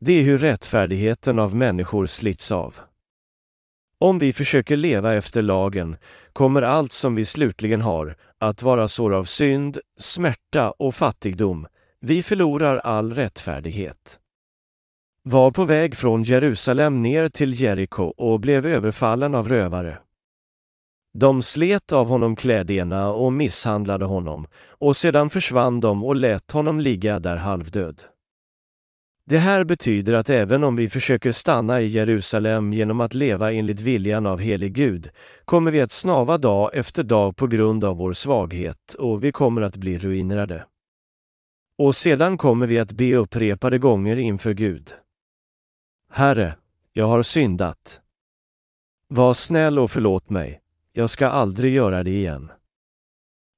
Det 0.00 0.12
är 0.12 0.22
hur 0.22 0.38
rättfärdigheten 0.38 1.38
av 1.38 1.54
människor 1.54 2.06
slits 2.06 2.52
av. 2.52 2.80
Om 3.98 4.18
vi 4.18 4.32
försöker 4.32 4.76
leva 4.76 5.14
efter 5.14 5.42
lagen 5.42 5.96
kommer 6.32 6.62
allt 6.62 6.92
som 6.92 7.14
vi 7.14 7.24
slutligen 7.24 7.80
har 7.80 8.16
att 8.38 8.62
vara 8.62 8.88
sår 8.88 9.14
av 9.14 9.24
synd, 9.24 9.78
smärta 9.98 10.70
och 10.70 10.94
fattigdom. 10.94 11.66
Vi 12.00 12.22
förlorar 12.22 12.76
all 12.76 13.14
rättfärdighet. 13.14 14.18
Var 15.22 15.50
på 15.50 15.64
väg 15.64 15.96
från 15.96 16.22
Jerusalem 16.22 17.02
ner 17.02 17.28
till 17.28 17.60
Jeriko 17.60 18.02
och 18.02 18.40
blev 18.40 18.66
överfallen 18.66 19.34
av 19.34 19.48
rövare. 19.48 19.98
De 21.18 21.42
slet 21.42 21.92
av 21.92 22.08
honom 22.08 22.36
kläderna 22.36 23.12
och 23.12 23.32
misshandlade 23.32 24.04
honom 24.04 24.46
och 24.68 24.96
sedan 24.96 25.30
försvann 25.30 25.80
de 25.80 26.04
och 26.04 26.16
lät 26.16 26.50
honom 26.50 26.80
ligga 26.80 27.18
där 27.18 27.36
halvdöd. 27.36 28.02
Det 29.28 29.38
här 29.38 29.64
betyder 29.64 30.12
att 30.12 30.30
även 30.30 30.64
om 30.64 30.76
vi 30.76 30.88
försöker 30.88 31.32
stanna 31.32 31.80
i 31.80 31.86
Jerusalem 31.86 32.72
genom 32.72 33.00
att 33.00 33.14
leva 33.14 33.52
enligt 33.52 33.80
viljan 33.80 34.26
av 34.26 34.40
helig 34.40 34.72
Gud, 34.72 35.10
kommer 35.44 35.70
vi 35.70 35.80
att 35.80 35.92
snava 35.92 36.38
dag 36.38 36.70
efter 36.74 37.02
dag 37.02 37.36
på 37.36 37.46
grund 37.46 37.84
av 37.84 37.96
vår 37.96 38.12
svaghet 38.12 38.94
och 38.94 39.24
vi 39.24 39.32
kommer 39.32 39.62
att 39.62 39.76
bli 39.76 39.98
ruinerade. 39.98 40.66
Och 41.78 41.96
sedan 41.96 42.38
kommer 42.38 42.66
vi 42.66 42.78
att 42.78 42.92
be 42.92 43.16
upprepade 43.16 43.78
gånger 43.78 44.16
inför 44.16 44.52
Gud. 44.52 44.94
Herre, 46.10 46.56
jag 46.92 47.06
har 47.06 47.22
syndat. 47.22 48.00
Var 49.08 49.34
snäll 49.34 49.78
och 49.78 49.90
förlåt 49.90 50.30
mig, 50.30 50.60
jag 50.92 51.10
ska 51.10 51.26
aldrig 51.26 51.74
göra 51.74 52.02
det 52.02 52.10
igen. 52.10 52.52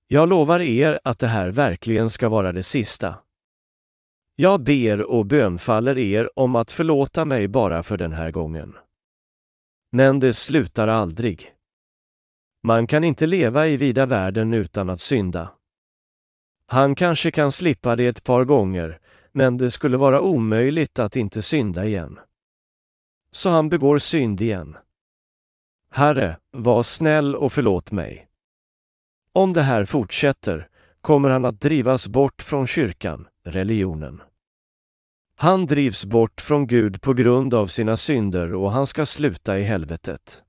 Jag 0.06 0.28
lovar 0.28 0.60
er 0.60 1.00
att 1.04 1.18
det 1.18 1.28
här 1.28 1.50
verkligen 1.50 2.10
ska 2.10 2.28
vara 2.28 2.52
det 2.52 2.62
sista. 2.62 3.14
Jag 4.40 4.60
ber 4.60 5.02
och 5.02 5.26
bönfaller 5.26 5.98
er 5.98 6.30
om 6.38 6.56
att 6.56 6.72
förlåta 6.72 7.24
mig 7.24 7.48
bara 7.48 7.82
för 7.82 7.96
den 7.96 8.12
här 8.12 8.30
gången. 8.30 8.76
Men 9.92 10.20
det 10.20 10.32
slutar 10.32 10.88
aldrig. 10.88 11.54
Man 12.62 12.86
kan 12.86 13.04
inte 13.04 13.26
leva 13.26 13.66
i 13.66 13.76
vida 13.76 14.06
världen 14.06 14.54
utan 14.54 14.90
att 14.90 15.00
synda. 15.00 15.50
Han 16.66 16.94
kanske 16.94 17.30
kan 17.30 17.52
slippa 17.52 17.96
det 17.96 18.06
ett 18.06 18.24
par 18.24 18.44
gånger, 18.44 19.00
men 19.32 19.56
det 19.56 19.70
skulle 19.70 19.96
vara 19.96 20.20
omöjligt 20.20 20.98
att 20.98 21.16
inte 21.16 21.42
synda 21.42 21.84
igen. 21.84 22.18
Så 23.30 23.50
han 23.50 23.68
begår 23.68 23.98
synd 23.98 24.40
igen. 24.40 24.76
Herre, 25.90 26.36
var 26.50 26.82
snäll 26.82 27.36
och 27.36 27.52
förlåt 27.52 27.92
mig. 27.92 28.28
Om 29.32 29.52
det 29.52 29.62
här 29.62 29.84
fortsätter 29.84 30.68
kommer 31.00 31.30
han 31.30 31.44
att 31.44 31.60
drivas 31.60 32.08
bort 32.08 32.42
från 32.42 32.66
kyrkan, 32.66 33.28
religionen. 33.44 34.22
Han 35.40 35.66
drivs 35.66 36.04
bort 36.04 36.40
från 36.40 36.66
Gud 36.66 37.02
på 37.02 37.12
grund 37.12 37.54
av 37.54 37.66
sina 37.66 37.96
synder 37.96 38.54
och 38.54 38.72
han 38.72 38.86
ska 38.86 39.06
sluta 39.06 39.58
i 39.58 39.62
helvetet. 39.62 40.42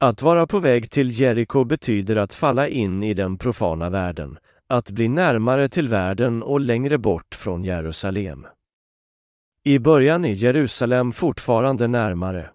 Att 0.00 0.22
vara 0.22 0.46
på 0.46 0.58
väg 0.58 0.90
till 0.90 1.20
Jeriko 1.20 1.64
betyder 1.64 2.16
att 2.16 2.34
falla 2.34 2.68
in 2.68 3.02
i 3.02 3.14
den 3.14 3.38
profana 3.38 3.90
världen, 3.90 4.38
att 4.68 4.90
bli 4.90 5.08
närmare 5.08 5.68
till 5.68 5.88
världen 5.88 6.42
och 6.42 6.60
längre 6.60 6.98
bort 6.98 7.34
från 7.34 7.64
Jerusalem. 7.64 8.46
I 9.64 9.78
början 9.78 10.24
är 10.24 10.32
Jerusalem 10.32 11.12
fortfarande 11.12 11.86
närmare. 11.86 12.50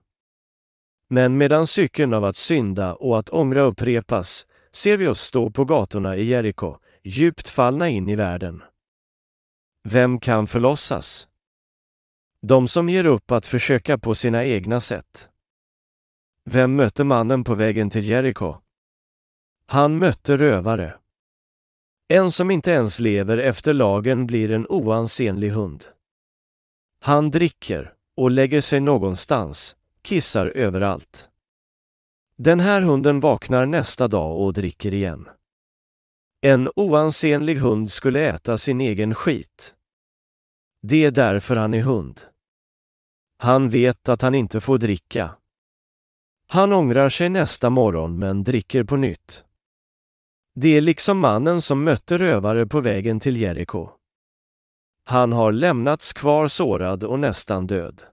Men 1.10 1.38
medan 1.38 1.68
cykeln 1.68 2.14
av 2.14 2.26
att 2.26 2.36
synda 2.36 2.96
och 2.96 3.20
att 3.20 3.30
ångra 3.30 3.62
upprepas 3.62 4.46
ser 4.72 4.98
vi 4.98 5.08
oss 5.08 5.22
stå 5.22 5.50
på 5.50 5.66
gatorna 5.66 6.16
i 6.16 6.24
Jeriko, 6.24 6.78
djupt 7.04 7.50
fallna 7.50 7.90
in 7.90 8.10
i 8.10 8.16
världen. 8.16 8.62
Vem 9.88 10.20
kan 10.20 10.48
förlossas? 10.48 11.28
De 12.42 12.68
som 12.68 12.90
ger 12.90 13.06
upp 13.06 13.32
att 13.32 13.46
försöka 13.46 13.98
på 13.98 14.16
sina 14.16 14.46
egna 14.46 14.80
sätt. 14.80 15.30
Vem 16.46 16.76
mötte 16.76 17.04
mannen 17.04 17.44
på 17.44 17.56
vägen 17.56 17.90
till 17.90 18.10
Jeriko? 18.10 18.56
Han 19.66 19.98
mötte 19.98 20.38
rövare. 20.38 20.98
En 22.08 22.32
som 22.32 22.52
inte 22.52 22.72
ens 22.72 23.00
lever 23.00 23.38
efter 23.38 23.74
lagen 23.74 24.28
blir 24.28 24.52
en 24.52 24.68
oansenlig 24.68 25.50
hund. 25.50 25.86
Han 27.00 27.32
dricker 27.32 27.94
och 28.18 28.32
lägger 28.32 28.62
sig 28.62 28.80
någonstans, 28.80 29.76
kissar 30.02 30.48
överallt. 30.48 31.30
Den 32.38 32.60
här 32.60 32.82
hunden 32.82 33.20
vaknar 33.20 33.66
nästa 33.66 34.08
dag 34.08 34.40
och 34.40 34.54
dricker 34.54 34.94
igen. 34.94 35.30
En 36.48 36.70
oansenlig 36.76 37.56
hund 37.56 37.92
skulle 37.92 38.20
äta 38.22 38.58
sin 38.58 38.82
egen 38.82 39.16
skit. 39.16 39.76
Det 40.82 41.06
är 41.06 41.12
därför 41.12 41.56
han 41.56 41.74
är 41.74 41.82
hund. 41.82 42.22
Han 43.38 43.70
vet 43.70 44.10
att 44.10 44.22
han 44.22 44.36
inte 44.36 44.60
får 44.60 44.78
dricka. 44.78 45.36
Han 46.48 46.74
ångrar 46.74 47.10
sig 47.10 47.30
nästa 47.30 47.70
morgon 47.70 48.20
men 48.20 48.44
dricker 48.44 48.84
på 48.84 48.96
nytt. 48.96 49.46
Det 50.56 50.78
är 50.78 50.82
liksom 50.82 51.20
mannen 51.20 51.62
som 51.62 51.84
mötte 51.84 52.18
rövare 52.18 52.66
på 52.66 52.82
vägen 52.82 53.20
till 53.20 53.38
Jeriko. 53.38 53.90
Han 55.04 55.32
har 55.32 55.52
lämnats 55.52 56.14
kvar 56.14 56.48
sårad 56.48 57.04
och 57.04 57.20
nästan 57.20 57.68
död. 57.68 58.04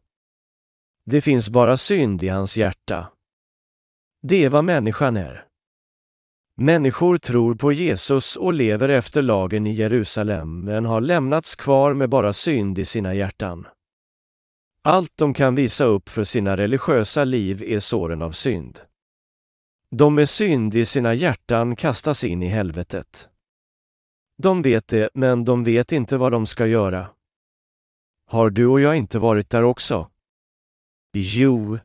Det 1.04 1.20
finns 1.20 1.50
bara 1.50 1.76
synd 1.76 2.22
i 2.22 2.28
hans 2.28 2.56
hjärta. 2.56 3.12
Det 4.22 4.44
är 4.44 4.50
vad 4.50 4.64
människan 4.64 5.16
är. 5.16 5.51
Människor 6.56 7.18
tror 7.18 7.54
på 7.54 7.72
Jesus 7.72 8.36
och 8.36 8.52
lever 8.52 8.88
efter 8.88 9.22
lagen 9.22 9.66
i 9.66 9.72
Jerusalem 9.72 10.60
men 10.60 10.84
har 10.84 11.00
lämnats 11.00 11.54
kvar 11.56 11.94
med 11.94 12.08
bara 12.08 12.32
synd 12.32 12.78
i 12.78 12.84
sina 12.84 13.14
hjärtan. 13.14 13.66
Allt 14.84 15.12
de 15.14 15.34
kan 15.34 15.54
visa 15.54 15.84
upp 15.84 16.08
för 16.08 16.24
sina 16.24 16.56
religiösa 16.56 17.24
liv 17.24 17.62
är 17.62 17.78
såren 17.78 18.22
av 18.22 18.30
synd. 18.30 18.80
De 19.90 20.14
med 20.14 20.28
synd 20.28 20.74
i 20.74 20.84
sina 20.84 21.14
hjärtan 21.14 21.76
kastas 21.76 22.24
in 22.24 22.42
i 22.42 22.46
helvetet. 22.46 23.28
De 24.38 24.62
vet 24.62 24.88
det, 24.88 25.10
men 25.14 25.44
de 25.44 25.64
vet 25.64 25.92
inte 25.92 26.16
vad 26.16 26.32
de 26.32 26.46
ska 26.46 26.66
göra. 26.66 27.06
Har 28.26 28.50
du 28.50 28.66
och 28.66 28.80
jag 28.80 28.96
inte 28.96 29.18
varit 29.18 29.50
där 29.50 29.62
också? 29.62 30.10
Jo. 31.12 31.78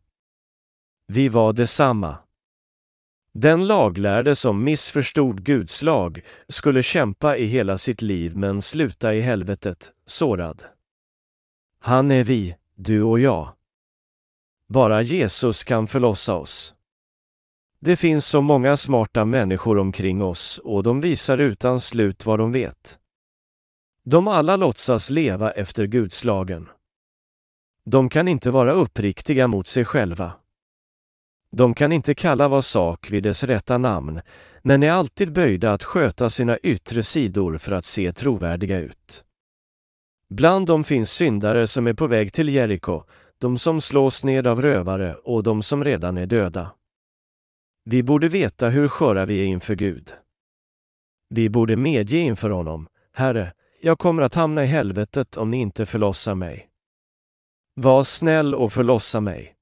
Vi 1.07 1.29
var 1.29 1.53
detsamma. 1.53 2.17
Den 3.39 3.67
laglärde 3.67 4.35
som 4.35 4.63
missförstod 4.63 5.43
Guds 5.43 5.81
lag 5.81 6.21
skulle 6.47 6.83
kämpa 6.83 7.37
i 7.37 7.45
hela 7.45 7.77
sitt 7.77 8.01
liv 8.01 8.37
men 8.37 8.61
sluta 8.61 9.13
i 9.13 9.21
helvetet, 9.21 9.91
sårad. 10.05 10.63
Han 11.79 12.11
är 12.11 12.23
vi, 12.23 12.55
du 12.75 13.03
och 13.03 13.19
jag. 13.19 13.53
Bara 14.67 15.01
Jesus 15.01 15.63
kan 15.63 15.87
förlossa 15.87 16.35
oss. 16.35 16.75
Det 17.79 17.95
finns 17.95 18.25
så 18.25 18.41
många 18.41 18.77
smarta 18.77 19.25
människor 19.25 19.77
omkring 19.77 20.23
oss 20.23 20.57
och 20.63 20.83
de 20.83 21.01
visar 21.01 21.37
utan 21.37 21.79
slut 21.79 22.25
vad 22.25 22.39
de 22.39 22.51
vet. 22.51 22.99
De 24.03 24.27
alla 24.27 24.55
låtsas 24.55 25.09
leva 25.09 25.51
efter 25.51 25.85
Guds 25.85 26.23
lagen. 26.23 26.69
De 27.83 28.09
kan 28.09 28.27
inte 28.27 28.51
vara 28.51 28.71
uppriktiga 28.71 29.47
mot 29.47 29.67
sig 29.67 29.85
själva. 29.85 30.33
De 31.51 31.73
kan 31.73 31.91
inte 31.91 32.15
kalla 32.15 32.47
var 32.47 32.61
sak 32.61 33.11
vid 33.11 33.23
dess 33.23 33.43
rätta 33.43 33.77
namn, 33.77 34.21
men 34.61 34.83
är 34.83 34.91
alltid 34.91 35.31
böjda 35.31 35.73
att 35.73 35.83
sköta 35.83 36.29
sina 36.29 36.57
yttre 36.57 37.03
sidor 37.03 37.57
för 37.57 37.71
att 37.71 37.85
se 37.85 38.13
trovärdiga 38.13 38.79
ut. 38.79 39.23
Bland 40.29 40.67
dem 40.67 40.83
finns 40.83 41.11
syndare 41.11 41.67
som 41.67 41.87
är 41.87 41.93
på 41.93 42.07
väg 42.07 42.33
till 42.33 42.49
Jeriko, 42.49 43.03
de 43.37 43.57
som 43.57 43.81
slås 43.81 44.23
ned 44.23 44.47
av 44.47 44.61
rövare 44.61 45.15
och 45.15 45.43
de 45.43 45.63
som 45.63 45.83
redan 45.83 46.17
är 46.17 46.25
döda. 46.25 46.71
Vi 47.83 48.03
borde 48.03 48.27
veta 48.27 48.69
hur 48.69 48.87
sköra 48.87 49.25
vi 49.25 49.41
är 49.41 49.45
inför 49.45 49.75
Gud. 49.75 50.13
Vi 51.29 51.49
borde 51.49 51.75
medge 51.75 52.17
inför 52.17 52.49
honom, 52.49 52.87
Herre, 53.13 53.53
jag 53.81 53.99
kommer 53.99 54.21
att 54.21 54.35
hamna 54.35 54.63
i 54.63 54.67
helvetet 54.67 55.37
om 55.37 55.51
ni 55.51 55.57
inte 55.57 55.85
förlossar 55.85 56.35
mig. 56.35 56.69
Var 57.75 58.03
snäll 58.03 58.55
och 58.55 58.73
förlossa 58.73 59.21
mig. 59.21 59.56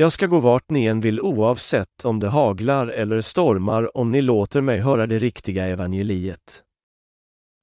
Jag 0.00 0.12
ska 0.12 0.26
gå 0.26 0.40
vart 0.40 0.70
ni 0.70 0.86
än 0.86 1.00
vill 1.00 1.20
oavsett 1.20 2.04
om 2.04 2.20
det 2.20 2.28
haglar 2.28 2.86
eller 2.86 3.20
stormar 3.20 3.96
om 3.96 4.12
ni 4.12 4.22
låter 4.22 4.60
mig 4.60 4.80
höra 4.80 5.06
det 5.06 5.18
riktiga 5.18 5.66
evangeliet. 5.66 6.62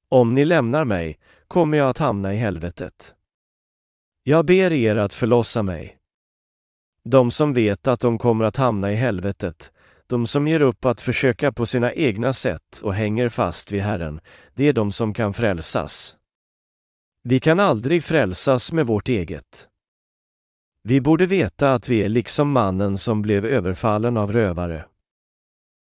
Om 0.09 0.35
ni 0.35 0.45
lämnar 0.45 0.83
mig 0.85 1.19
kommer 1.47 1.77
jag 1.77 1.89
att 1.89 1.97
hamna 1.97 2.33
i 2.33 2.37
helvetet. 2.37 3.15
Jag 4.23 4.45
ber 4.45 4.73
er 4.73 4.95
att 4.95 5.13
förlossa 5.13 5.63
mig. 5.63 5.97
De 7.03 7.31
som 7.31 7.53
vet 7.53 7.87
att 7.87 7.99
de 7.99 8.17
kommer 8.17 8.45
att 8.45 8.57
hamna 8.57 8.91
i 8.91 8.95
helvetet, 8.95 9.71
de 10.07 10.27
som 10.27 10.47
ger 10.47 10.61
upp 10.61 10.85
att 10.85 11.01
försöka 11.01 11.51
på 11.51 11.65
sina 11.65 11.93
egna 11.93 12.33
sätt 12.33 12.79
och 12.83 12.93
hänger 12.93 13.29
fast 13.29 13.71
vid 13.71 13.81
Herren, 13.81 14.19
det 14.53 14.67
är 14.67 14.73
de 14.73 14.91
som 14.91 15.13
kan 15.13 15.33
frälsas. 15.33 16.15
Vi 17.23 17.39
kan 17.39 17.59
aldrig 17.59 18.03
frälsas 18.03 18.71
med 18.71 18.87
vårt 18.87 19.09
eget. 19.09 19.67
Vi 20.83 21.01
borde 21.01 21.25
veta 21.25 21.73
att 21.73 21.89
vi 21.89 22.03
är 22.03 22.09
liksom 22.09 22.51
mannen 22.51 22.97
som 22.97 23.21
blev 23.21 23.45
överfallen 23.45 24.17
av 24.17 24.33
rövare. 24.33 24.85